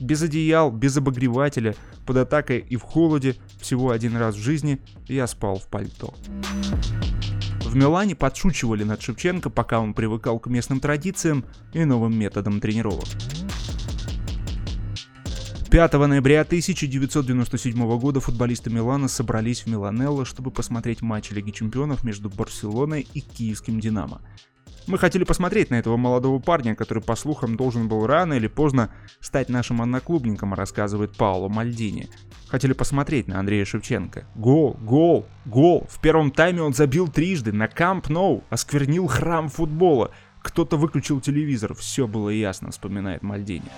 Без 0.00 0.22
одеял, 0.22 0.70
без 0.72 0.96
обогревателя, 0.96 1.74
под 2.06 2.16
атакой 2.16 2.58
и 2.58 2.76
в 2.76 2.82
холоде, 2.82 3.36
всего 3.60 3.90
один 3.90 4.16
раз 4.16 4.34
в 4.34 4.40
жизни 4.40 4.80
я 5.06 5.26
спал 5.26 5.58
в 5.58 5.68
пальто. 5.68 6.14
В 7.64 7.76
Милане 7.76 8.16
подшучивали 8.16 8.82
над 8.82 9.00
Шевченко, 9.00 9.50
пока 9.50 9.78
он 9.78 9.94
привыкал 9.94 10.40
к 10.40 10.48
местным 10.48 10.80
традициям 10.80 11.44
и 11.72 11.84
новым 11.84 12.18
методам 12.18 12.60
тренировок. 12.60 13.06
5 15.70 15.92
ноября 15.92 16.40
1997 16.40 17.98
года 17.98 18.18
футболисты 18.18 18.70
Милана 18.70 19.06
собрались 19.06 19.60
в 19.60 19.66
Миланелло, 19.68 20.24
чтобы 20.24 20.50
посмотреть 20.50 21.00
матч 21.00 21.30
Лиги 21.30 21.52
Чемпионов 21.52 22.02
между 22.02 22.28
Барселоной 22.28 23.06
и 23.14 23.20
Киевским 23.20 23.78
Динамо. 23.78 24.20
Мы 24.88 24.98
хотели 24.98 25.22
посмотреть 25.22 25.70
на 25.70 25.76
этого 25.76 25.96
молодого 25.96 26.40
парня, 26.40 26.74
который, 26.74 27.04
по 27.04 27.14
слухам, 27.14 27.56
должен 27.56 27.86
был 27.86 28.04
рано 28.08 28.32
или 28.32 28.48
поздно 28.48 28.92
стать 29.20 29.48
нашим 29.48 29.80
одноклубником, 29.80 30.54
рассказывает 30.54 31.16
Пауло 31.16 31.48
Мальдини. 31.48 32.08
Хотели 32.48 32.72
посмотреть 32.72 33.28
на 33.28 33.38
Андрея 33.38 33.64
Шевченко. 33.64 34.26
Гол, 34.34 34.76
гол, 34.82 35.24
гол. 35.44 35.86
В 35.88 36.00
первом 36.00 36.32
тайме 36.32 36.62
он 36.62 36.74
забил 36.74 37.06
трижды 37.06 37.52
на 37.52 37.68
Камп 37.68 38.08
Ноу, 38.08 38.42
осквернил 38.50 39.06
храм 39.06 39.48
футбола. 39.48 40.10
Кто-то 40.42 40.76
выключил 40.76 41.20
телевизор, 41.20 41.74
все 41.74 42.08
было 42.08 42.30
ясно, 42.30 42.72
вспоминает 42.72 43.22
Мальдини. 43.22 43.70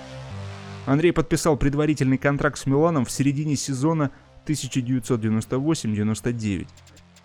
Андрей 0.85 1.13
подписал 1.13 1.57
предварительный 1.57 2.19
контракт 2.19 2.59
с 2.59 2.67
Миланом 2.67 3.05
в 3.05 3.11
середине 3.11 3.55
сезона 3.55 4.11
1998-99. 4.47 6.67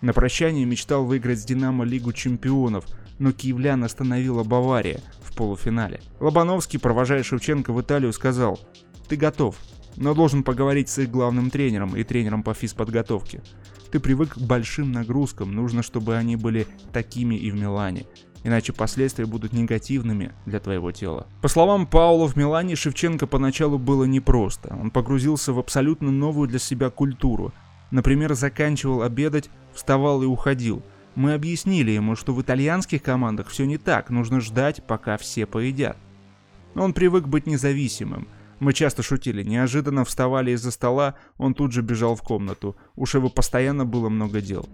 На 0.00 0.12
прощание 0.12 0.64
мечтал 0.64 1.04
выиграть 1.04 1.40
с 1.40 1.44
«Динамо» 1.44 1.84
Лигу 1.84 2.12
чемпионов, 2.12 2.84
но 3.18 3.32
киевлян 3.32 3.82
остановила 3.82 4.44
Бавария 4.44 5.00
в 5.22 5.34
полуфинале. 5.34 6.00
Лобановский, 6.20 6.78
провожая 6.78 7.24
Шевченко 7.24 7.72
в 7.72 7.80
Италию, 7.80 8.12
сказал 8.12 8.60
«Ты 9.08 9.16
готов, 9.16 9.56
но 9.96 10.14
должен 10.14 10.44
поговорить 10.44 10.88
с 10.88 10.98
их 10.98 11.10
главным 11.10 11.50
тренером 11.50 11.96
и 11.96 12.04
тренером 12.04 12.44
по 12.44 12.54
физподготовке. 12.54 13.42
Ты 13.90 13.98
привык 13.98 14.34
к 14.34 14.38
большим 14.38 14.92
нагрузкам, 14.92 15.52
нужно, 15.52 15.82
чтобы 15.82 16.16
они 16.16 16.36
были 16.36 16.68
такими 16.92 17.34
и 17.34 17.50
в 17.50 17.56
Милане 17.56 18.06
иначе 18.44 18.72
последствия 18.72 19.26
будут 19.26 19.52
негативными 19.52 20.32
для 20.46 20.60
твоего 20.60 20.92
тела. 20.92 21.26
По 21.42 21.48
словам 21.48 21.86
Паула, 21.86 22.28
в 22.28 22.36
Милане 22.36 22.76
Шевченко 22.76 23.26
поначалу 23.26 23.78
было 23.78 24.04
непросто. 24.04 24.76
Он 24.80 24.90
погрузился 24.90 25.52
в 25.52 25.58
абсолютно 25.58 26.10
новую 26.10 26.48
для 26.48 26.58
себя 26.58 26.90
культуру. 26.90 27.52
Например, 27.90 28.34
заканчивал 28.34 29.02
обедать, 29.02 29.50
вставал 29.72 30.22
и 30.22 30.26
уходил. 30.26 30.82
Мы 31.14 31.34
объяснили 31.34 31.90
ему, 31.90 32.14
что 32.14 32.32
в 32.32 32.40
итальянских 32.40 33.02
командах 33.02 33.48
все 33.48 33.64
не 33.64 33.78
так, 33.78 34.10
нужно 34.10 34.40
ждать, 34.40 34.84
пока 34.86 35.16
все 35.16 35.46
поедят. 35.46 35.96
Он 36.74 36.92
привык 36.92 37.26
быть 37.26 37.46
независимым. 37.46 38.28
Мы 38.60 38.72
часто 38.72 39.02
шутили, 39.02 39.42
неожиданно 39.42 40.04
вставали 40.04 40.50
из-за 40.52 40.70
стола, 40.70 41.14
он 41.36 41.54
тут 41.54 41.72
же 41.72 41.82
бежал 41.82 42.16
в 42.16 42.22
комнату. 42.22 42.76
У 42.96 43.06
Шева 43.06 43.28
постоянно 43.28 43.84
было 43.84 44.08
много 44.08 44.40
дел. 44.40 44.68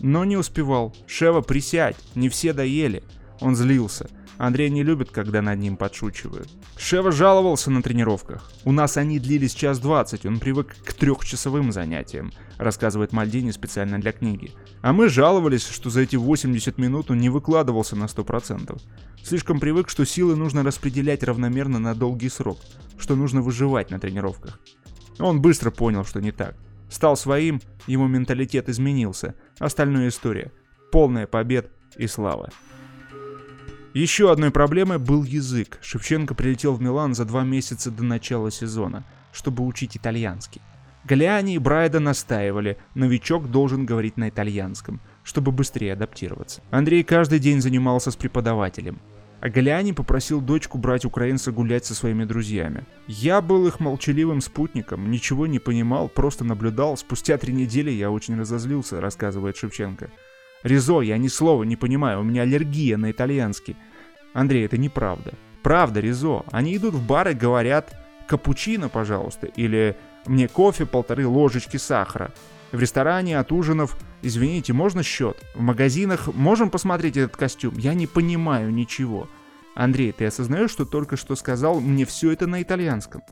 Но 0.00 0.24
не 0.24 0.36
успевал. 0.36 0.94
«Шева, 1.06 1.40
присядь, 1.40 1.96
не 2.14 2.28
все 2.28 2.52
доели». 2.52 3.02
Он 3.40 3.56
злился. 3.56 4.08
Андрей 4.42 4.70
не 4.70 4.82
любит, 4.82 5.12
когда 5.12 5.40
над 5.40 5.60
ним 5.60 5.76
подшучивают. 5.76 6.48
Шева 6.76 7.12
жаловался 7.12 7.70
на 7.70 7.80
тренировках. 7.80 8.50
У 8.64 8.72
нас 8.72 8.96
они 8.96 9.20
длились 9.20 9.54
час 9.54 9.78
двадцать, 9.78 10.26
он 10.26 10.40
привык 10.40 10.74
к 10.84 10.94
трехчасовым 10.94 11.70
занятиям, 11.70 12.32
рассказывает 12.58 13.12
Мальдини 13.12 13.52
специально 13.52 14.00
для 14.00 14.10
книги. 14.10 14.50
А 14.80 14.92
мы 14.92 15.08
жаловались, 15.08 15.68
что 15.68 15.90
за 15.90 16.00
эти 16.00 16.16
80 16.16 16.76
минут 16.76 17.12
он 17.12 17.18
не 17.18 17.28
выкладывался 17.28 17.94
на 17.94 18.06
100%. 18.06 18.82
Слишком 19.22 19.60
привык, 19.60 19.88
что 19.88 20.04
силы 20.04 20.34
нужно 20.34 20.64
распределять 20.64 21.22
равномерно 21.22 21.78
на 21.78 21.94
долгий 21.94 22.28
срок, 22.28 22.58
что 22.98 23.14
нужно 23.14 23.42
выживать 23.42 23.92
на 23.92 24.00
тренировках. 24.00 24.58
Он 25.20 25.40
быстро 25.40 25.70
понял, 25.70 26.04
что 26.04 26.20
не 26.20 26.32
так. 26.32 26.56
Стал 26.90 27.16
своим, 27.16 27.60
его 27.86 28.08
менталитет 28.08 28.68
изменился. 28.68 29.36
Остальная 29.60 30.08
история. 30.08 30.50
Полная 30.90 31.28
побед 31.28 31.70
и 31.96 32.08
слава. 32.08 32.50
Еще 33.94 34.32
одной 34.32 34.50
проблемой 34.50 34.98
был 34.98 35.22
язык. 35.22 35.78
Шевченко 35.82 36.34
прилетел 36.34 36.72
в 36.72 36.80
Милан 36.80 37.14
за 37.14 37.26
два 37.26 37.44
месяца 37.44 37.90
до 37.90 38.02
начала 38.02 38.50
сезона, 38.50 39.04
чтобы 39.32 39.66
учить 39.66 39.98
итальянский. 39.98 40.62
Галиани 41.04 41.56
и 41.56 41.58
Брайда 41.58 42.00
настаивали, 42.00 42.78
новичок 42.94 43.50
должен 43.50 43.84
говорить 43.84 44.16
на 44.16 44.30
итальянском, 44.30 45.00
чтобы 45.24 45.52
быстрее 45.52 45.92
адаптироваться. 45.92 46.62
Андрей 46.70 47.02
каждый 47.02 47.38
день 47.38 47.60
занимался 47.60 48.10
с 48.10 48.16
преподавателем. 48.16 48.98
А 49.42 49.50
Галиани 49.50 49.92
попросил 49.92 50.40
дочку 50.40 50.78
брать 50.78 51.04
украинца 51.04 51.52
гулять 51.52 51.84
со 51.84 51.94
своими 51.94 52.24
друзьями. 52.24 52.86
Я 53.08 53.42
был 53.42 53.66
их 53.66 53.78
молчаливым 53.78 54.40
спутником, 54.40 55.10
ничего 55.10 55.46
не 55.46 55.58
понимал, 55.58 56.08
просто 56.08 56.44
наблюдал. 56.44 56.96
Спустя 56.96 57.36
три 57.36 57.52
недели 57.52 57.90
я 57.90 58.10
очень 58.10 58.38
разозлился, 58.38 59.00
рассказывает 59.00 59.56
Шевченко. 59.56 60.10
Ризо, 60.62 61.00
я 61.00 61.18
ни 61.18 61.28
слова 61.28 61.64
не 61.64 61.76
понимаю, 61.76 62.20
у 62.20 62.24
меня 62.24 62.42
аллергия 62.42 62.96
на 62.96 63.10
итальянский. 63.10 63.76
Андрей, 64.32 64.64
это 64.64 64.78
неправда. 64.78 65.34
Правда, 65.62 66.00
Ризо. 66.00 66.42
Они 66.50 66.76
идут 66.76 66.94
в 66.94 67.06
бар 67.06 67.28
и 67.28 67.34
говорят 67.34 67.94
«капучино, 68.26 68.88
пожалуйста» 68.88 69.46
или 69.46 69.96
«мне 70.26 70.48
кофе, 70.48 70.86
полторы 70.86 71.26
ложечки 71.26 71.76
сахара». 71.76 72.32
В 72.72 72.80
ресторане 72.80 73.38
от 73.38 73.52
ужинов 73.52 73.98
«извините, 74.22 74.72
можно 74.72 75.02
счет?» 75.02 75.36
В 75.54 75.60
магазинах 75.60 76.28
«можем 76.34 76.70
посмотреть 76.70 77.16
этот 77.16 77.36
костюм?» 77.36 77.76
Я 77.76 77.94
не 77.94 78.06
понимаю 78.06 78.72
ничего. 78.72 79.28
Андрей, 79.74 80.12
ты 80.12 80.26
осознаешь, 80.26 80.70
что 80.70 80.84
только 80.84 81.16
что 81.16 81.34
сказал 81.36 81.80
мне 81.80 82.04
все 82.04 82.32
это 82.32 82.46
на 82.46 82.62
итальянском? 82.62 83.22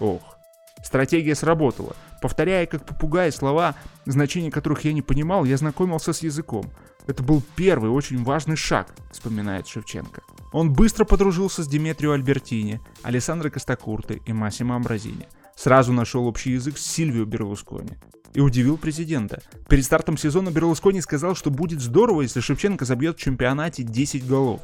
Ох. 0.00 0.38
Стратегия 0.82 1.34
сработала. 1.34 1.96
Повторяя 2.24 2.64
как 2.64 2.86
попугай 2.86 3.30
слова, 3.30 3.74
значения 4.06 4.50
которых 4.50 4.86
я 4.86 4.94
не 4.94 5.02
понимал, 5.02 5.44
я 5.44 5.58
знакомился 5.58 6.14
с 6.14 6.22
языком. 6.22 6.64
Это 7.06 7.22
был 7.22 7.42
первый 7.54 7.90
очень 7.90 8.24
важный 8.24 8.56
шаг, 8.56 8.94
вспоминает 9.12 9.68
Шевченко. 9.68 10.22
Он 10.50 10.72
быстро 10.72 11.04
подружился 11.04 11.62
с 11.62 11.68
Диметрио 11.68 12.12
Альбертини, 12.12 12.80
Алессандро 13.02 13.50
Костакурты 13.50 14.22
и 14.24 14.32
Массимо 14.32 14.76
Амбразини. 14.76 15.28
Сразу 15.54 15.92
нашел 15.92 16.26
общий 16.26 16.52
язык 16.52 16.78
с 16.78 16.86
Сильвио 16.86 17.26
Берлускони. 17.26 17.92
И 18.32 18.40
удивил 18.40 18.78
президента. 18.78 19.42
Перед 19.68 19.84
стартом 19.84 20.16
сезона 20.16 20.50
Берлускони 20.50 21.02
сказал, 21.02 21.34
что 21.34 21.50
будет 21.50 21.82
здорово, 21.82 22.22
если 22.22 22.40
Шевченко 22.40 22.86
забьет 22.86 23.18
в 23.18 23.20
чемпионате 23.20 23.82
10 23.82 24.26
голов. 24.26 24.62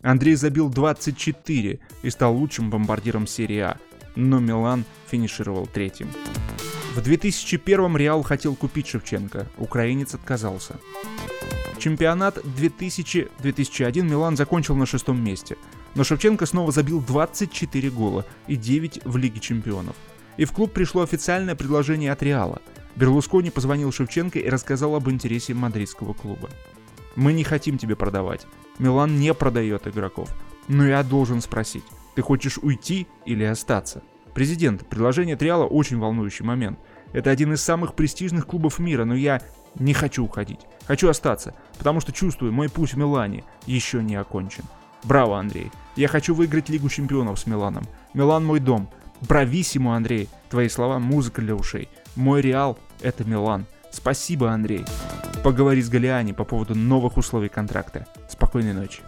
Андрей 0.00 0.34
забил 0.34 0.70
24 0.70 1.78
и 2.04 2.10
стал 2.10 2.34
лучшим 2.34 2.70
бомбардиром 2.70 3.26
серии 3.26 3.58
А 3.58 3.76
но 4.16 4.38
Милан 4.38 4.84
финишировал 5.08 5.66
третьим. 5.66 6.08
В 6.94 7.00
2001 7.00 7.96
Реал 7.96 8.22
хотел 8.22 8.54
купить 8.54 8.86
Шевченко, 8.86 9.46
украинец 9.56 10.14
отказался. 10.14 10.78
Чемпионат 11.78 12.36
2000-2001 12.36 14.02
Милан 14.02 14.36
закончил 14.36 14.76
на 14.76 14.84
шестом 14.84 15.24
месте, 15.24 15.56
но 15.94 16.04
Шевченко 16.04 16.44
снова 16.44 16.70
забил 16.70 17.00
24 17.00 17.90
гола 17.90 18.26
и 18.46 18.56
9 18.56 19.06
в 19.06 19.16
Лиге 19.16 19.40
чемпионов. 19.40 19.96
И 20.36 20.44
в 20.44 20.52
клуб 20.52 20.72
пришло 20.72 21.00
официальное 21.00 21.54
предложение 21.54 22.12
от 22.12 22.22
Реала. 22.22 22.60
Берлускони 22.94 23.48
позвонил 23.48 23.90
Шевченко 23.90 24.38
и 24.38 24.50
рассказал 24.50 24.94
об 24.94 25.08
интересе 25.08 25.54
мадридского 25.54 26.12
клуба. 26.12 26.50
«Мы 27.16 27.32
не 27.32 27.42
хотим 27.42 27.78
тебе 27.78 27.96
продавать. 27.96 28.46
Милан 28.78 29.18
не 29.18 29.32
продает 29.32 29.86
игроков. 29.86 30.28
Но 30.68 30.86
я 30.86 31.02
должен 31.02 31.40
спросить, 31.40 31.84
ты 32.14 32.20
хочешь 32.20 32.58
уйти 32.58 33.06
или 33.24 33.44
остаться? 33.44 34.02
Президент, 34.34 34.86
предложение 34.88 35.36
Триала 35.36 35.64
очень 35.64 35.98
волнующий 35.98 36.44
момент. 36.44 36.78
Это 37.12 37.30
один 37.30 37.52
из 37.52 37.62
самых 37.62 37.94
престижных 37.94 38.46
клубов 38.46 38.78
мира, 38.78 39.04
но 39.04 39.14
я 39.14 39.42
не 39.74 39.92
хочу 39.94 40.24
уходить. 40.24 40.60
Хочу 40.86 41.08
остаться, 41.08 41.54
потому 41.78 42.00
что 42.00 42.12
чувствую, 42.12 42.52
мой 42.52 42.68
путь 42.68 42.94
в 42.94 42.96
Милане 42.96 43.44
еще 43.66 44.02
не 44.02 44.16
окончен. 44.16 44.64
Браво, 45.04 45.38
Андрей. 45.38 45.70
Я 45.96 46.08
хочу 46.08 46.34
выиграть 46.34 46.68
Лигу 46.68 46.88
чемпионов 46.88 47.38
с 47.38 47.46
Миланом. 47.46 47.84
Милан 48.14 48.44
мой 48.44 48.60
дом. 48.60 48.88
Брависсимо, 49.20 49.96
Андрей. 49.96 50.28
Твои 50.48 50.68
слова 50.68 50.98
музыка 50.98 51.42
для 51.42 51.54
ушей. 51.54 51.88
Мой 52.16 52.40
Реал— 52.40 52.78
это 53.00 53.24
Милан. 53.24 53.66
Спасибо, 53.90 54.50
Андрей. 54.50 54.84
Поговори 55.44 55.82
с 55.82 55.88
Галиани 55.88 56.32
по 56.32 56.44
поводу 56.44 56.74
новых 56.74 57.16
условий 57.16 57.48
контракта. 57.48 58.06
Спокойной 58.28 58.72
ночи. 58.72 59.02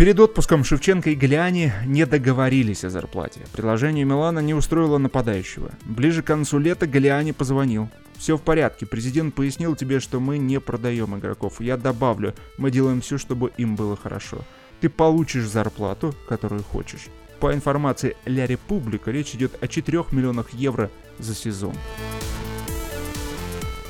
Перед 0.00 0.18
отпуском 0.18 0.64
Шевченко 0.64 1.10
и 1.10 1.14
Галиани 1.14 1.74
не 1.84 2.06
договорились 2.06 2.84
о 2.84 2.88
зарплате. 2.88 3.42
Предложение 3.52 4.06
Милана 4.06 4.38
не 4.38 4.54
устроило 4.54 4.96
нападающего. 4.96 5.72
Ближе 5.84 6.22
к 6.22 6.26
концу 6.26 6.58
лета 6.58 6.86
Галиани 6.86 7.32
позвонил. 7.32 7.90
«Все 8.16 8.38
в 8.38 8.40
порядке. 8.40 8.86
Президент 8.86 9.34
пояснил 9.34 9.76
тебе, 9.76 10.00
что 10.00 10.18
мы 10.18 10.38
не 10.38 10.58
продаем 10.58 11.18
игроков. 11.18 11.60
Я 11.60 11.76
добавлю, 11.76 12.34
мы 12.56 12.70
делаем 12.70 13.02
все, 13.02 13.18
чтобы 13.18 13.52
им 13.58 13.76
было 13.76 13.94
хорошо. 13.94 14.38
Ты 14.80 14.88
получишь 14.88 15.44
зарплату, 15.44 16.14
которую 16.26 16.62
хочешь». 16.62 17.08
По 17.38 17.52
информации 17.52 18.16
Ля 18.24 18.46
Република, 18.46 19.10
речь 19.10 19.34
идет 19.34 19.62
о 19.62 19.68
4 19.68 20.06
миллионах 20.12 20.54
евро 20.54 20.90
за 21.18 21.34
сезон. 21.34 21.74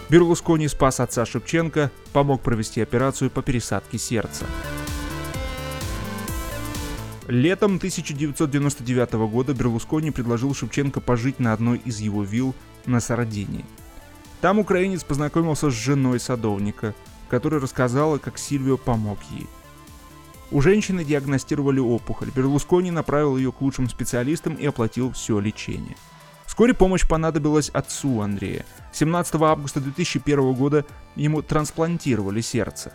Берлускони 0.09 0.67
спас 0.67 0.99
отца 0.99 1.25
Шевченко, 1.25 1.93
помог 2.13 2.43
провести 2.43 2.81
операцию 2.81 3.31
по 3.31 3.43
пересадке 3.43 3.97
сердца. 3.97 4.45
Летом 7.31 7.77
1999 7.77 9.13
года 9.31 9.55
Берлускони 9.55 10.11
предложил 10.11 10.53
Шевченко 10.53 11.01
пожить 11.01 11.39
на 11.39 11.53
одной 11.53 11.79
из 11.79 12.01
его 12.01 12.25
вилл 12.25 12.57
на 12.87 12.99
Сардинии. 12.99 13.65
Там 14.41 14.59
украинец 14.59 15.05
познакомился 15.05 15.71
с 15.71 15.75
женой 15.75 16.19
садовника, 16.19 16.93
которая 17.29 17.61
рассказала, 17.61 18.19
как 18.19 18.37
Сильвио 18.37 18.77
помог 18.77 19.21
ей. 19.31 19.47
У 20.51 20.61
женщины 20.61 21.05
диагностировали 21.05 21.79
опухоль. 21.79 22.33
Берлускони 22.35 22.91
направил 22.91 23.37
ее 23.37 23.53
к 23.53 23.61
лучшим 23.61 23.89
специалистам 23.89 24.55
и 24.55 24.67
оплатил 24.67 25.13
все 25.13 25.39
лечение. 25.39 25.97
Вскоре 26.47 26.75
помощь 26.75 27.07
понадобилась 27.07 27.69
отцу 27.69 28.23
Андрея. 28.23 28.67
17 28.93 29.37
августа 29.37 29.81
2001 29.81 30.53
года 30.55 30.85
ему 31.15 31.43
трансплантировали 31.43 32.41
сердце. 32.41 32.93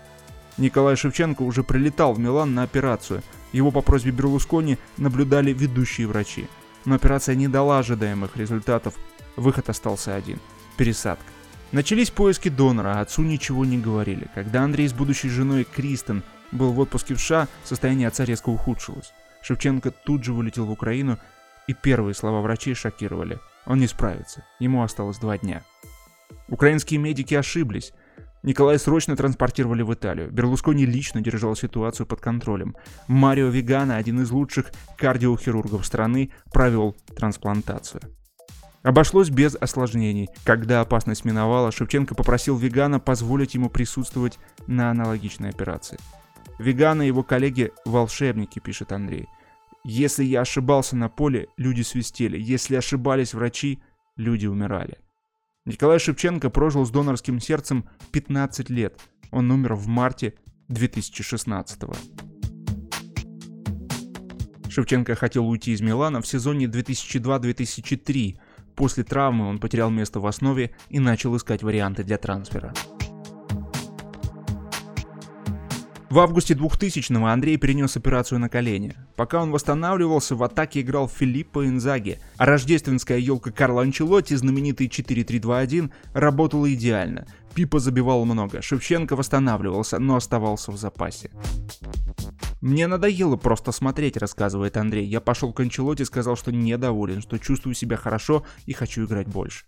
Николай 0.58 0.96
Шевченко 0.96 1.42
уже 1.42 1.64
прилетал 1.64 2.14
в 2.14 2.20
Милан 2.20 2.54
на 2.54 2.64
операцию, 2.64 3.22
его 3.52 3.72
по 3.72 3.82
просьбе 3.82 4.12
Берлускони 4.12 4.78
наблюдали 4.98 5.52
ведущие 5.52 6.08
врачи. 6.08 6.48
Но 6.86 6.96
операция 6.96 7.36
не 7.36 7.48
дала 7.48 7.80
ожидаемых 7.80 8.38
результатов. 8.38 8.94
Выход 9.36 9.70
остался 9.70 10.16
один– 10.16 10.40
пересадка. 10.78 11.26
Начались 11.72 12.10
поиски 12.10 12.48
донора, 12.48 12.96
а 12.96 13.02
отцу 13.02 13.24
ничего 13.24 13.66
не 13.66 13.78
говорили. 13.78 14.30
Когда 14.34 14.64
Андрей 14.64 14.88
с 14.88 14.94
будущей 14.94 15.30
женой 15.30 15.66
Кристен 15.66 16.24
был 16.52 16.72
в 16.72 16.80
отпуске 16.80 17.16
в 17.16 17.20
США, 17.20 17.48
состояние 17.64 18.08
отца 18.08 18.24
резко 18.24 18.50
ухудшилось. 18.50 19.12
Шевченко 19.42 19.92
тут 19.92 20.24
же 20.24 20.32
вылетел 20.32 20.66
в 20.66 20.72
Украину, 20.72 21.18
и 21.68 21.74
первые 21.74 22.14
слова 22.14 22.42
врачей 22.42 22.76
шокировали. 22.76 23.40
Он 23.66 23.80
не 23.80 23.88
справится, 23.88 24.46
ему 24.60 24.84
осталось 24.84 25.18
два 25.18 25.38
дня. 25.38 25.64
Украинские 26.48 27.00
медики 27.00 27.34
ошиблись. 27.34 27.94
Николая 28.46 28.78
срочно 28.78 29.16
транспортировали 29.16 29.82
в 29.82 29.92
Италию. 29.92 30.32
Берлускони 30.32 30.86
лично 30.86 31.20
держал 31.20 31.56
ситуацию 31.56 32.06
под 32.06 32.22
контролем. 32.22 32.76
Марио 33.08 33.48
Вегана, 33.48 33.98
один 33.98 34.22
из 34.22 34.30
лучших 34.30 34.72
кардиохирургов 34.98 35.84
страны, 35.84 36.30
провел 36.54 36.96
трансплантацию. 37.16 38.02
Обошлось 38.84 39.32
без 39.32 39.56
осложнений. 39.56 40.30
Когда 40.44 40.82
опасность 40.82 41.26
миновала, 41.26 41.72
Шевченко 41.72 42.14
попросил 42.14 42.56
Вегана 42.56 43.00
позволить 43.00 43.56
ему 43.56 43.72
присутствовать 43.72 44.38
на 44.68 44.92
аналогичной 44.92 45.50
операции. 45.50 45.98
Вегана 46.60 47.02
и 47.02 47.08
его 47.08 47.24
коллеги– 47.24 47.72
волшебники, 47.86 48.60
пишет 48.60 48.92
Андрей. 48.92 49.28
Если 49.84 50.24
я 50.24 50.42
ошибался 50.42 50.96
на 50.96 51.10
поле, 51.10 51.48
люди 51.58 51.82
свистели. 51.82 52.38
Если 52.40 52.76
ошибались 52.76 53.34
врачи, 53.34 53.80
люди 54.18 54.46
умирали. 54.46 55.00
Николай 55.68 55.98
Шевченко 55.98 56.52
прожил 56.52 56.86
с 56.86 56.92
донорским 56.92 57.40
сердцем 57.40 57.90
15 58.12 58.70
лет. 58.70 59.00
Он 59.32 59.50
умер 59.50 59.74
в 59.74 59.88
марте 59.88 60.36
2016 60.68 61.84
-го. 61.84 61.98
Шевченко 64.70 65.16
хотел 65.16 65.48
уйти 65.48 65.72
из 65.72 65.82
Милана 65.82 66.22
в 66.22 66.28
сезоне 66.28 66.68
2002-2003. 66.68 68.38
После 68.76 69.04
травмы 69.04 69.48
он 69.48 69.58
потерял 69.58 69.90
место 69.90 70.20
в 70.20 70.28
основе 70.28 70.70
и 70.90 71.00
начал 71.00 71.36
искать 71.36 71.64
варианты 71.64 72.04
для 72.04 72.20
трансфера. 72.20 72.72
В 76.16 76.20
августе 76.20 76.54
2000-го 76.54 77.26
Андрей 77.26 77.58
перенес 77.58 77.98
операцию 77.98 78.40
на 78.40 78.48
колени. 78.48 78.96
Пока 79.18 79.42
он 79.42 79.52
восстанавливался, 79.52 80.38
в 80.38 80.44
атаке 80.44 80.80
играл 80.80 81.10
Филиппо 81.10 81.68
Инзаги, 81.68 82.20
а 82.38 82.46
рождественская 82.46 83.18
елка 83.18 83.52
Карла 83.52 83.82
Анчелотти, 83.82 84.34
знаменитый 84.34 84.88
4-3-2-1, 84.88 85.92
работала 86.14 86.74
идеально. 86.74 87.28
Пипа 87.54 87.80
забивал 87.80 88.24
много, 88.24 88.62
Шевченко 88.62 89.18
восстанавливался, 89.18 90.00
но 90.00 90.16
оставался 90.16 90.72
в 90.72 90.78
запасе. 90.78 91.32
«Мне 92.62 92.88
надоело 92.88 93.36
просто 93.36 93.74
смотреть»,— 93.74 94.16
рассказывает 94.18 94.78
Андрей. 94.78 95.06
«Я 95.06 95.20
пошел 95.20 95.52
к 95.52 95.60
Анчелотти 95.60 96.04
и 96.04 96.06
сказал, 96.06 96.38
что 96.38 96.50
недоволен, 96.54 97.22
что 97.22 97.38
чувствую 97.40 97.76
себя 97.76 97.98
хорошо 97.98 98.46
и 98.66 98.72
хочу 98.72 99.04
играть 99.04 99.28
больше». 99.28 99.66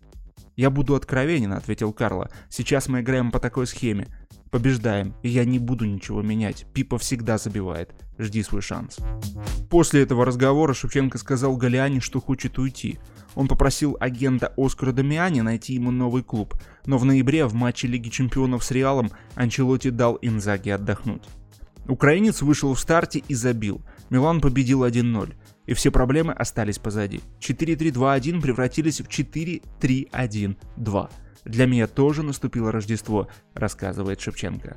«Я 0.58 0.72
буду 0.72 0.96
откровенен»,— 0.96 1.54
ответил 1.54 1.94
Карло. 1.94 2.30
«Сейчас 2.50 2.90
мы 2.90 3.02
играем 3.02 3.32
по 3.32 3.40
такой 3.40 3.68
схеме. 3.68 4.08
Побеждаем, 4.50 5.14
и 5.22 5.30
я 5.30 5.46
не 5.46 5.60
буду 5.60 5.86
ничего 5.86 6.24
менять. 6.24 6.66
Пипа 6.74 6.98
всегда 6.98 7.38
забивает. 7.38 7.94
Жди 8.18 8.42
свой 8.42 8.62
шанс. 8.62 8.98
После 9.70 10.02
этого 10.02 10.26
разговора 10.26 10.74
Шевченко 10.74 11.20
сказал 11.20 11.56
Галиане, 11.58 12.00
что 12.00 12.20
хочет 12.20 12.58
уйти. 12.58 12.98
Он 13.36 13.48
попросил 13.48 13.98
агента 14.00 14.52
Оскара 14.58 14.94
Дамиани 14.94 15.42
найти 15.42 15.74
ему 15.74 15.92
новый 15.92 16.24
клуб, 16.24 16.56
но 16.88 16.98
в 16.98 17.06
ноябре 17.06 17.46
в 17.46 17.54
матче 17.54 17.88
Лиги 17.88 18.10
Чемпионов 18.10 18.64
с 18.64 18.72
Реалом 18.72 19.12
Анчелоти 19.36 19.92
дал 19.92 20.18
Инзаги 20.22 20.70
отдохнуть. 20.70 21.24
Украинец 21.88 22.42
вышел 22.42 22.74
в 22.74 22.80
старте 22.80 23.22
и 23.28 23.36
забил. 23.36 23.82
Милан 24.10 24.42
победил 24.42 24.84
1-0. 24.84 25.34
И 25.68 25.74
все 25.74 25.92
проблемы 25.92 26.34
остались 26.34 26.80
позади. 26.80 27.22
4-3-2-1 27.40 28.42
превратились 28.42 29.02
в 29.02 29.08
4-3-1-2. 29.08 31.10
Для 31.46 31.66
меня 31.66 31.88
тоже 31.88 32.24
наступило 32.24 32.72
Рождество, 32.72 33.28
рассказывает 33.54 34.20
Шевченко. 34.20 34.76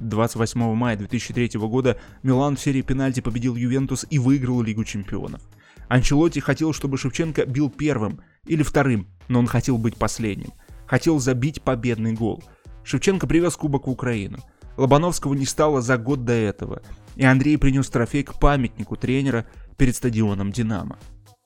28 0.00 0.74
мая 0.74 0.96
2003 0.96 1.60
года 1.60 1.98
Милан 2.22 2.56
в 2.56 2.60
серии 2.60 2.82
пенальти 2.82 3.20
победил 3.20 3.56
Ювентус 3.56 4.06
и 4.10 4.18
выиграл 4.18 4.62
Лигу 4.62 4.84
чемпионов. 4.84 5.42
Анчелотти 5.88 6.40
хотел, 6.40 6.72
чтобы 6.72 6.98
Шевченко 6.98 7.46
бил 7.46 7.70
первым 7.70 8.20
или 8.46 8.62
вторым, 8.62 9.08
но 9.28 9.38
он 9.38 9.46
хотел 9.46 9.78
быть 9.78 9.96
последним. 9.96 10.52
Хотел 10.86 11.18
забить 11.18 11.62
победный 11.62 12.12
гол. 12.12 12.42
Шевченко 12.84 13.26
привез 13.26 13.56
кубок 13.56 13.86
в 13.86 13.90
Украину. 13.90 14.38
Лобановского 14.76 15.34
не 15.34 15.46
стало 15.46 15.82
за 15.82 15.98
год 15.98 16.24
до 16.24 16.32
этого, 16.32 16.82
и 17.16 17.24
Андрей 17.24 17.58
принес 17.58 17.88
трофей 17.88 18.22
к 18.22 18.38
памятнику 18.38 18.96
тренера 18.96 19.46
перед 19.80 19.96
стадионом 19.96 20.52
«Динамо». 20.52 20.98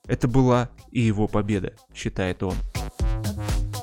Это 0.09 0.27
была 0.27 0.69
и 0.91 1.01
его 1.01 1.29
победа, 1.29 1.75
считает 1.95 2.43
он. 2.43 2.57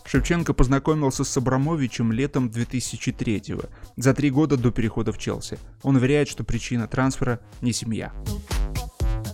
Шевченко 0.06 0.54
познакомился 0.54 1.24
с 1.24 1.38
Абрамовичем 1.38 2.12
летом 2.12 2.50
2003-го, 2.50 3.70
за 3.96 4.14
три 4.14 4.30
года 4.30 4.58
до 4.58 4.72
перехода 4.72 5.14
в 5.14 5.18
Челси. 5.18 5.58
Он 5.84 5.96
уверяет, 5.96 6.28
что 6.28 6.44
причина 6.44 6.90
трансфера 6.90 7.40
не 7.62 7.72
семья. 7.72 8.12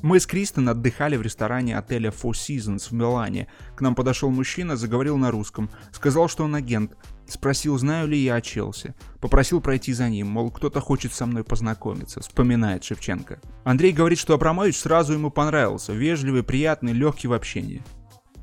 Мы 0.03 0.19
с 0.19 0.27
Кристен 0.27 0.69
отдыхали 0.69 1.17
в 1.17 1.23
ресторане 1.23 1.79
отеля 1.79 2.11
Four 2.11 2.33
Seasons 2.33 2.89
в 2.89 2.91
Милане. 2.91 3.47
К 3.75 3.81
нам 3.81 3.95
подошел 3.95 4.29
мужчина, 4.29 4.75
заговорил 4.75 5.17
на 5.17 5.31
русском. 5.31 5.71
Сказал, 5.93 6.29
что 6.29 6.43
он 6.43 6.53
агент. 6.53 6.95
Спросил, 7.27 7.77
знаю 7.77 8.07
ли 8.07 8.17
я 8.17 8.35
о 8.35 8.41
Челси. 8.41 8.95
Попросил 9.19 9.59
пройти 9.59 9.91
за 9.91 10.09
ним, 10.09 10.27
мол, 10.27 10.49
кто-то 10.49 10.79
хочет 10.79 11.13
со 11.13 11.25
мной 11.25 11.43
познакомиться, 11.43 12.21
вспоминает 12.21 12.85
Шевченко. 12.85 13.41
Андрей 13.65 13.91
говорит, 13.91 14.17
что 14.17 14.33
Абрамович 14.33 14.77
сразу 14.77 15.13
ему 15.13 15.29
понравился. 15.29 15.91
Вежливый, 15.91 16.43
приятный, 16.43 16.93
легкий 16.93 17.27
в 17.27 17.33
общении. 17.33 17.83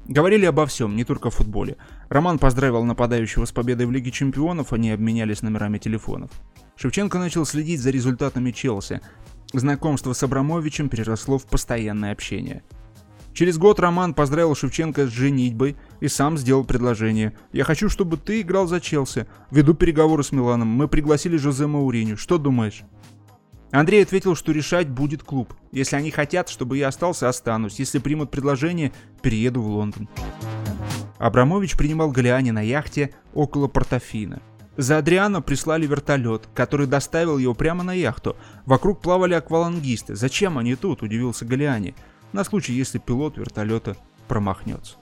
Говорили 0.06 0.44
обо 0.44 0.66
всем, 0.66 0.96
не 0.96 1.04
только 1.04 1.28
о 1.28 1.30
футболе. 1.30 1.78
Роман 2.10 2.38
поздравил 2.38 2.84
нападающего 2.84 3.46
с 3.46 3.52
победой 3.52 3.86
в 3.86 3.90
Лиге 3.90 4.10
Чемпионов, 4.10 4.74
они 4.74 4.90
обменялись 4.90 5.40
номерами 5.40 5.78
телефонов. 5.78 6.30
Шевченко 6.76 7.18
начал 7.18 7.46
следить 7.46 7.80
за 7.80 7.90
результатами 7.90 8.50
Челси. 8.50 9.00
Знакомство 9.54 10.12
с 10.12 10.22
Абрамовичем 10.22 10.90
переросло 10.90 11.38
в 11.38 11.46
постоянное 11.46 12.12
общение. 12.12 12.62
Через 13.34 13.58
год 13.58 13.80
Роман 13.80 14.14
поздравил 14.14 14.54
Шевченко 14.54 15.06
с 15.06 15.10
женитьбой 15.10 15.76
и 16.00 16.06
сам 16.06 16.38
сделал 16.38 16.64
предложение. 16.64 17.34
«Я 17.52 17.64
хочу, 17.64 17.88
чтобы 17.88 18.16
ты 18.16 18.40
играл 18.40 18.68
за 18.68 18.80
Челси. 18.80 19.26
Веду 19.50 19.74
переговоры 19.74 20.22
с 20.22 20.30
Миланом. 20.30 20.68
Мы 20.68 20.86
пригласили 20.86 21.36
Жозе 21.36 21.66
Мауриню. 21.66 22.16
Что 22.16 22.38
думаешь?» 22.38 22.84
Андрей 23.72 24.04
ответил, 24.04 24.36
что 24.36 24.52
решать 24.52 24.88
будет 24.88 25.24
клуб. 25.24 25.52
Если 25.72 25.96
они 25.96 26.12
хотят, 26.12 26.48
чтобы 26.48 26.78
я 26.78 26.86
остался, 26.86 27.28
останусь. 27.28 27.80
Если 27.80 27.98
примут 27.98 28.30
предложение, 28.30 28.92
перееду 29.20 29.62
в 29.62 29.66
Лондон. 29.66 30.08
Абрамович 31.18 31.76
принимал 31.76 32.12
Галиани 32.12 32.52
на 32.52 32.62
яхте 32.62 33.12
около 33.32 33.66
Портофино. 33.66 34.42
За 34.76 34.98
Адриано 34.98 35.42
прислали 35.42 35.86
вертолет, 35.86 36.48
который 36.54 36.86
доставил 36.86 37.38
его 37.38 37.54
прямо 37.54 37.82
на 37.82 37.94
яхту. 37.94 38.36
Вокруг 38.64 39.00
плавали 39.00 39.34
аквалангисты. 39.34 40.14
Зачем 40.14 40.56
они 40.56 40.76
тут, 40.76 41.02
удивился 41.02 41.44
Галиани. 41.44 41.96
На 42.34 42.42
случай, 42.42 42.72
если 42.72 42.98
пилот 42.98 43.36
вертолета 43.36 43.96
промахнется. 44.26 44.96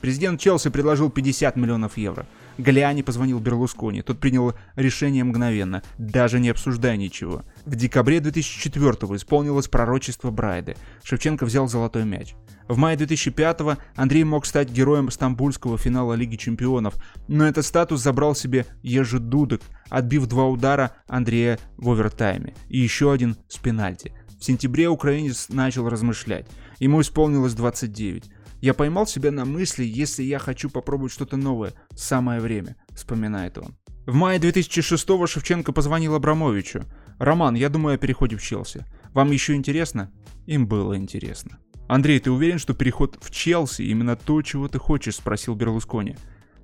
Президент 0.00 0.38
Челси 0.38 0.70
предложил 0.70 1.10
50 1.10 1.56
миллионов 1.56 1.96
евро. 1.96 2.24
Галиани 2.56 3.02
позвонил 3.02 3.40
Берлускони. 3.40 4.02
Тот 4.02 4.20
принял 4.20 4.54
решение 4.76 5.24
мгновенно, 5.24 5.82
даже 5.98 6.38
не 6.38 6.50
обсуждая 6.50 6.96
ничего. 6.96 7.42
В 7.66 7.74
декабре 7.74 8.20
2004 8.20 8.92
исполнилось 9.16 9.66
пророчество 9.66 10.30
Брайды. 10.30 10.76
Шевченко 11.02 11.46
взял 11.46 11.66
золотой 11.66 12.04
мяч. 12.04 12.36
В 12.68 12.76
мае 12.76 12.96
2005 12.96 13.78
Андрей 13.96 14.22
мог 14.22 14.46
стать 14.46 14.70
героем 14.70 15.10
стамбульского 15.10 15.78
финала 15.78 16.14
Лиги 16.14 16.36
Чемпионов, 16.36 16.94
но 17.26 17.44
этот 17.44 17.66
статус 17.66 18.00
забрал 18.00 18.36
себе 18.36 18.66
Ежи 18.84 19.18
Дудок, 19.18 19.62
отбив 19.90 20.26
два 20.26 20.46
удара 20.46 20.92
Андрея 21.08 21.58
в 21.76 21.90
овертайме 21.90 22.54
и 22.68 22.78
еще 22.78 23.12
один 23.12 23.36
с 23.48 23.58
пенальти. 23.58 24.12
В 24.42 24.44
сентябре 24.44 24.88
украинец 24.88 25.50
начал 25.50 25.88
размышлять. 25.88 26.48
Ему 26.80 27.00
исполнилось 27.00 27.54
29. 27.54 28.24
Я 28.60 28.74
поймал 28.74 29.06
себя 29.06 29.30
на 29.30 29.44
мысли, 29.44 29.84
если 29.84 30.24
я 30.24 30.40
хочу 30.40 30.68
попробовать 30.68 31.12
что-то 31.12 31.36
новое, 31.36 31.74
самое 31.94 32.40
время, 32.40 32.74
вспоминает 32.90 33.56
он. 33.56 33.76
В 34.04 34.14
мае 34.14 34.40
2006-го 34.40 35.28
Шевченко 35.28 35.70
позвонил 35.70 36.16
Абрамовичу. 36.16 36.82
«Роман, 37.20 37.54
я 37.54 37.68
думаю 37.68 37.94
о 37.94 37.98
переходе 37.98 38.34
в 38.34 38.42
Челси. 38.42 38.84
Вам 39.14 39.30
еще 39.30 39.54
интересно?» 39.54 40.10
Им 40.46 40.66
было 40.66 40.96
интересно. 40.96 41.60
«Андрей, 41.86 42.18
ты 42.18 42.32
уверен, 42.32 42.58
что 42.58 42.74
переход 42.74 43.18
в 43.20 43.30
Челси 43.30 43.82
именно 43.82 44.16
то, 44.16 44.42
чего 44.42 44.66
ты 44.66 44.80
хочешь?»– 44.80 45.14
спросил 45.18 45.54
Берлускони. 45.54 46.16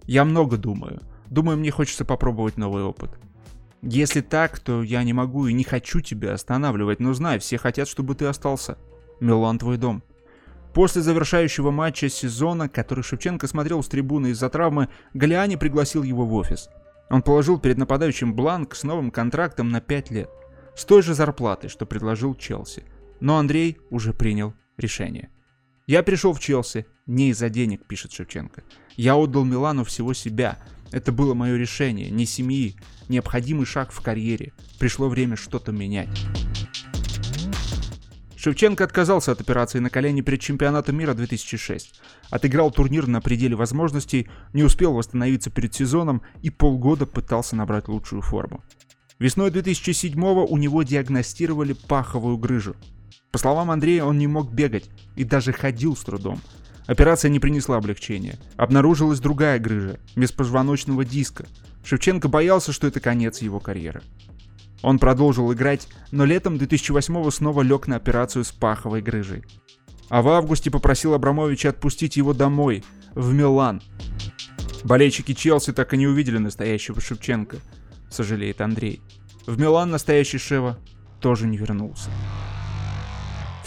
«Я 0.03 0.25
много 0.25 0.57
думаю. 0.57 1.01
Думаю, 1.29 1.57
мне 1.57 1.71
хочется 1.71 2.05
попробовать 2.05 2.57
новый 2.57 2.83
опыт». 2.83 3.21
«Если 3.83 4.21
так, 4.21 4.59
то 4.59 4.83
я 4.83 5.05
не 5.05 5.13
могу 5.13 5.47
и 5.47 5.53
не 5.53 5.65
хочу 5.65 6.01
тебя 6.01 6.35
останавливать, 6.35 7.01
но 7.01 7.15
знай, 7.15 7.39
все 7.39 7.59
хотят, 7.59 7.89
чтобы 7.89 8.15
ты 8.15 8.27
остался. 8.27 8.79
Милан 9.21 9.59
твой 9.59 9.77
дом». 9.77 10.03
После 10.75 11.03
завершающего 11.03 11.71
матча 11.71 12.09
сезона, 12.09 12.69
который 12.69 13.03
Шевченко 13.03 13.47
смотрел 13.47 13.83
с 13.83 13.89
трибуны 13.89 14.29
из-за 14.29 14.49
травмы, 14.49 14.89
Галиани 15.15 15.57
пригласил 15.57 16.03
его 16.03 16.27
в 16.27 16.35
офис. 16.35 16.69
Он 17.11 17.23
положил 17.23 17.59
перед 17.59 17.79
нападающим 17.79 18.35
бланк 18.35 18.75
с 18.75 18.83
новым 18.83 19.11
контрактом 19.11 19.71
на 19.71 19.81
5 19.81 20.11
лет, 20.11 20.31
с 20.77 20.85
той 20.85 21.03
же 21.03 21.15
зарплатой, 21.15 21.71
что 21.71 21.87
предложил 21.87 22.35
Челси. 22.35 22.85
Но 23.21 23.39
Андрей 23.39 23.79
уже 23.91 24.13
принял 24.13 24.55
решение. 24.77 25.31
«Я 25.87 26.03
пришел 26.03 26.35
в 26.35 26.41
Челси 26.41 26.87
не 27.07 27.31
из-за 27.31 27.49
денег»,— 27.49 27.87
пишет 27.89 28.13
Шевченко. 28.13 28.63
«Я 28.95 29.17
отдал 29.17 29.45
Милану 29.45 29.85
всего 29.85 30.13
себя. 30.13 30.59
Это 30.91 31.13
было 31.13 31.35
мое 31.35 31.57
решение, 31.57 32.11
не 32.11 32.27
семьи. 32.27 32.77
Необходимый 33.09 33.67
шаг 33.67 33.93
в 33.93 34.01
карьере. 34.01 34.53
Пришло 34.79 35.09
время 35.09 35.37
что-то 35.37 35.73
менять». 35.73 36.09
Шевченко 38.39 38.85
отказался 38.85 39.33
от 39.33 39.41
операции 39.41 39.81
на 39.81 39.91
колени 39.91 40.21
перед 40.21 40.41
чемпионатом 40.41 40.97
мира 40.97 41.13
2006. 41.13 42.01
Отыграл 42.31 42.71
турнир 42.71 43.09
на 43.09 43.21
пределе 43.21 43.57
возможностей, 43.57 44.29
не 44.53 44.63
успел 44.63 44.93
восстановиться 44.95 45.51
перед 45.51 45.75
сезоном 45.75 46.23
и 46.41 46.49
полгода 46.49 47.05
пытался 47.05 47.57
набрать 47.57 47.89
лучшую 47.89 48.23
форму. 48.23 48.63
Весной 49.19 49.51
2007 49.51 50.23
у 50.23 50.57
него 50.57 50.85
диагностировали 50.85 51.73
паховую 51.73 52.39
грыжу. 52.39 52.77
По 53.33 53.39
словам 53.39 53.73
Андрея, 53.73 54.05
он 54.05 54.19
не 54.19 54.29
мог 54.29 54.53
бегать 54.53 54.89
и 55.17 55.25
даже 55.25 55.53
ходил 55.53 55.97
с 55.97 56.05
трудом. 56.05 56.41
Операция 56.89 57.29
не 57.29 57.39
принесла 57.39 57.77
облегчения. 57.77 58.39
Обнаружилась 58.57 59.21
другая 59.21 59.59
грыжа, 59.59 60.01
межпозвоночного 60.17 61.05
диска. 61.05 61.45
Шевченко 61.85 62.29
боялся, 62.29 62.73
что 62.73 62.87
это 62.87 62.99
конец 62.99 63.43
его 63.43 63.61
карьеры. 63.61 64.01
Он 64.83 64.99
продолжил 64.99 65.53
играть, 65.53 65.87
но 66.13 66.25
летом 66.25 66.57
2008 66.57 67.31
снова 67.31 67.61
лег 67.61 67.89
на 67.89 67.97
операцию 67.97 68.43
с 68.43 68.53
паховой 68.53 69.03
грыжей. 69.03 69.45
А 70.09 70.23
в 70.23 70.29
августе 70.29 70.71
попросил 70.71 71.13
Абрамовича 71.13 71.69
отпустить 71.69 72.17
его 72.17 72.33
домой, 72.33 72.83
в 73.15 73.35
Милан. 73.35 73.83
Болельщики 74.83 75.35
Челси 75.35 75.75
так 75.75 75.93
и 75.93 75.99
не 75.99 76.07
увидели 76.07 76.39
настоящего 76.39 77.03
Шевченко, 77.03 77.59
сожалеет 78.09 78.63
Андрей. 78.63 79.03
В 79.47 79.61
Милан 79.61 79.91
настоящий 79.91 80.39
Шева 80.39 80.79
тоже 81.21 81.47
не 81.47 81.59
вернулся. 81.59 82.09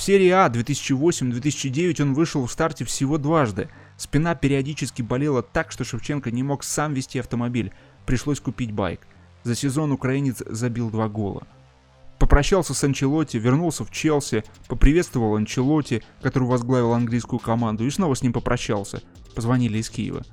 В 0.01 0.03
серии 0.03 0.31
А 0.31 0.49
2008-2009 0.49 2.01
он 2.01 2.15
вышел 2.15 2.43
в 2.43 2.51
старте 2.51 2.85
всего 2.85 3.19
дважды. 3.19 3.69
Спина 3.97 4.33
периодически 4.33 5.03
болела 5.03 5.43
так, 5.43 5.71
что 5.71 5.83
Шевченко 5.83 6.31
не 6.31 6.41
мог 6.41 6.63
сам 6.63 6.95
вести 6.95 7.19
автомобиль. 7.19 7.71
Пришлось 8.07 8.39
купить 8.39 8.71
байк. 8.71 9.01
За 9.43 9.53
сезон 9.53 9.91
украинец 9.91 10.41
забил 10.43 10.89
два 10.89 11.07
гола. 11.07 11.45
Попрощался 12.17 12.73
с 12.73 12.83
Анчелоти, 12.83 13.37
вернулся 13.37 13.85
в 13.85 13.91
Челси, 13.91 14.43
поприветствовал 14.67 15.35
Анчелоти, 15.35 16.01
который 16.23 16.47
возглавил 16.47 16.93
английскую 16.93 17.39
команду, 17.39 17.85
и 17.85 17.91
снова 17.91 18.15
с 18.15 18.23
ним 18.23 18.33
попрощался. 18.33 19.03
Позвонили 19.35 19.77
из 19.77 19.91
Киева. 19.91 20.23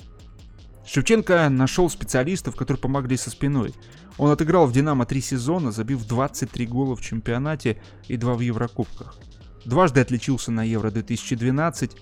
Шевченко 0.86 1.46
нашел 1.50 1.90
специалистов, 1.90 2.56
которые 2.56 2.80
помогли 2.80 3.18
со 3.18 3.28
спиной. 3.28 3.74
Он 4.16 4.30
отыграл 4.30 4.66
в 4.66 4.72
«Динамо» 4.72 5.04
три 5.04 5.20
сезона, 5.20 5.72
забив 5.72 6.06
23 6.06 6.66
гола 6.66 6.96
в 6.96 7.02
чемпионате 7.02 7.78
и 8.08 8.16
два 8.16 8.32
в 8.32 8.40
Еврокубках. 8.40 9.18
Дважды 9.64 10.00
отличился 10.00 10.50
на 10.50 10.62
Евро-2012. 10.62 11.96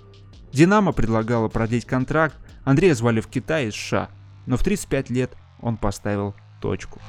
«Динамо» 0.53 0.93
предлагала 0.93 1.49
продлить 1.49 1.85
контракт, 1.85 2.37
Андрея 2.67 2.95
звали 2.95 3.21
в 3.21 3.29
Китай 3.29 3.69
из 3.69 3.75
США, 3.75 4.11
но 4.47 4.57
в 4.57 4.65
35 4.65 5.11
лет 5.11 5.31
он 5.61 5.77
поставил 5.77 6.35
точку. 6.61 7.01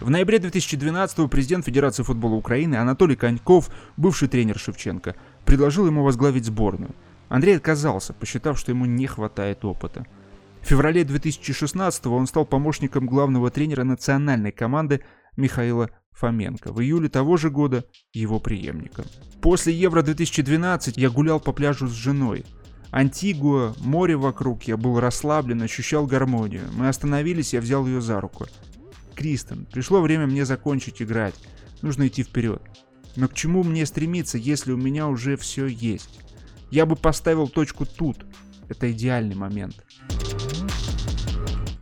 В 0.00 0.08
ноябре 0.08 0.38
2012 0.38 1.28
президент 1.28 1.64
Федерации 1.64 2.04
футбола 2.04 2.34
Украины 2.34 2.76
Анатолий 2.76 3.16
Коньков, 3.16 3.70
бывший 3.96 4.28
тренер 4.28 4.56
Шевченко, 4.56 5.16
предложил 5.44 5.86
ему 5.86 6.04
возглавить 6.04 6.44
сборную. 6.44 6.94
Андрей 7.28 7.56
отказался, 7.56 8.12
посчитав, 8.12 8.56
что 8.56 8.70
ему 8.70 8.86
не 8.86 9.08
хватает 9.08 9.64
опыта. 9.64 10.06
В 10.62 10.66
феврале 10.66 11.02
2016 11.02 12.06
он 12.06 12.28
стал 12.28 12.46
помощником 12.46 13.06
главного 13.06 13.50
тренера 13.50 13.82
национальной 13.82 14.52
команды 14.52 15.02
Михаила 15.38 15.88
Фоменко. 16.10 16.72
В 16.72 16.80
июле 16.82 17.08
того 17.08 17.36
же 17.36 17.48
года 17.48 17.84
его 18.12 18.40
преемником. 18.40 19.06
После 19.40 19.72
Евро-2012 19.72 20.94
я 20.96 21.10
гулял 21.10 21.38
по 21.38 21.52
пляжу 21.52 21.86
с 21.86 21.92
женой. 21.92 22.44
Антигуа, 22.90 23.74
море 23.78 24.16
вокруг, 24.16 24.64
я 24.64 24.76
был 24.76 24.98
расслаблен, 24.98 25.62
ощущал 25.62 26.06
гармонию. 26.06 26.64
Мы 26.72 26.88
остановились, 26.88 27.54
я 27.54 27.60
взял 27.60 27.86
ее 27.86 28.00
за 28.00 28.20
руку. 28.20 28.46
Кристен, 29.14 29.66
пришло 29.66 30.00
время 30.00 30.26
мне 30.26 30.44
закончить 30.44 31.00
играть. 31.00 31.34
Нужно 31.82 32.08
идти 32.08 32.24
вперед. 32.24 32.60
Но 33.14 33.28
к 33.28 33.34
чему 33.34 33.62
мне 33.62 33.86
стремиться, 33.86 34.38
если 34.38 34.72
у 34.72 34.76
меня 34.76 35.06
уже 35.06 35.36
все 35.36 35.66
есть? 35.66 36.20
Я 36.70 36.84
бы 36.84 36.96
поставил 36.96 37.48
точку 37.48 37.86
тут. 37.86 38.26
Это 38.68 38.90
идеальный 38.90 39.36
момент. 39.36 39.84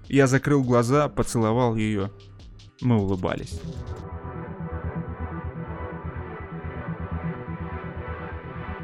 Я 0.08 0.26
закрыл 0.26 0.62
глаза, 0.62 1.08
поцеловал 1.08 1.74
ее. 1.74 2.10
Мы 2.80 2.98
улыбались. 2.98 3.60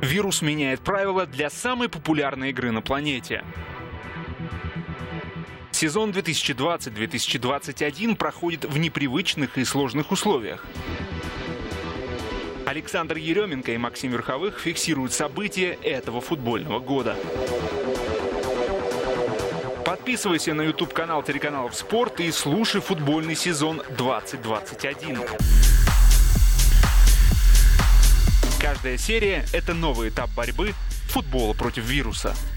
Вирус 0.01 0.43
меняет 0.43 0.81
правила 0.81 1.27
для 1.27 1.51
самой 1.51 1.89
популярной 1.89 2.51
игры 2.51 2.73
на 2.73 2.83
планете. 2.83 3.45
Сезон 5.71 6.11
2020-2021 6.11 8.17
проходит 8.17 8.65
в 8.65 8.77
непривычных 8.79 9.59
и 9.59 9.65
сложных 9.65 10.11
условиях. 10.11 10.67
Александр 12.67 13.17
Еременко 13.17 13.73
и 13.73 13.79
Максим 13.79 14.13
Верховых 14.13 14.59
фиксируют 14.59 15.13
события 15.13 15.79
этого 15.83 16.21
футбольного 16.21 16.79
года. 16.79 17.17
Подписывайся 19.93 20.55
на 20.55 20.63
YouTube-канал 20.63 21.23
телеканалов 21.23 21.75
«Спорт» 21.75 22.19
и 22.21 22.33
слушай 22.33 22.81
футбольный 22.81 23.37
сезон 23.37 23.83
2021. 23.99 25.19
Каждая 28.59 28.97
серия– 28.97 29.45
это 29.53 29.75
новый 29.75 30.09
этап 30.09 30.31
борьбы 30.31 30.73
футбола 31.11 31.53
против 31.53 31.85
вируса– 31.85 32.35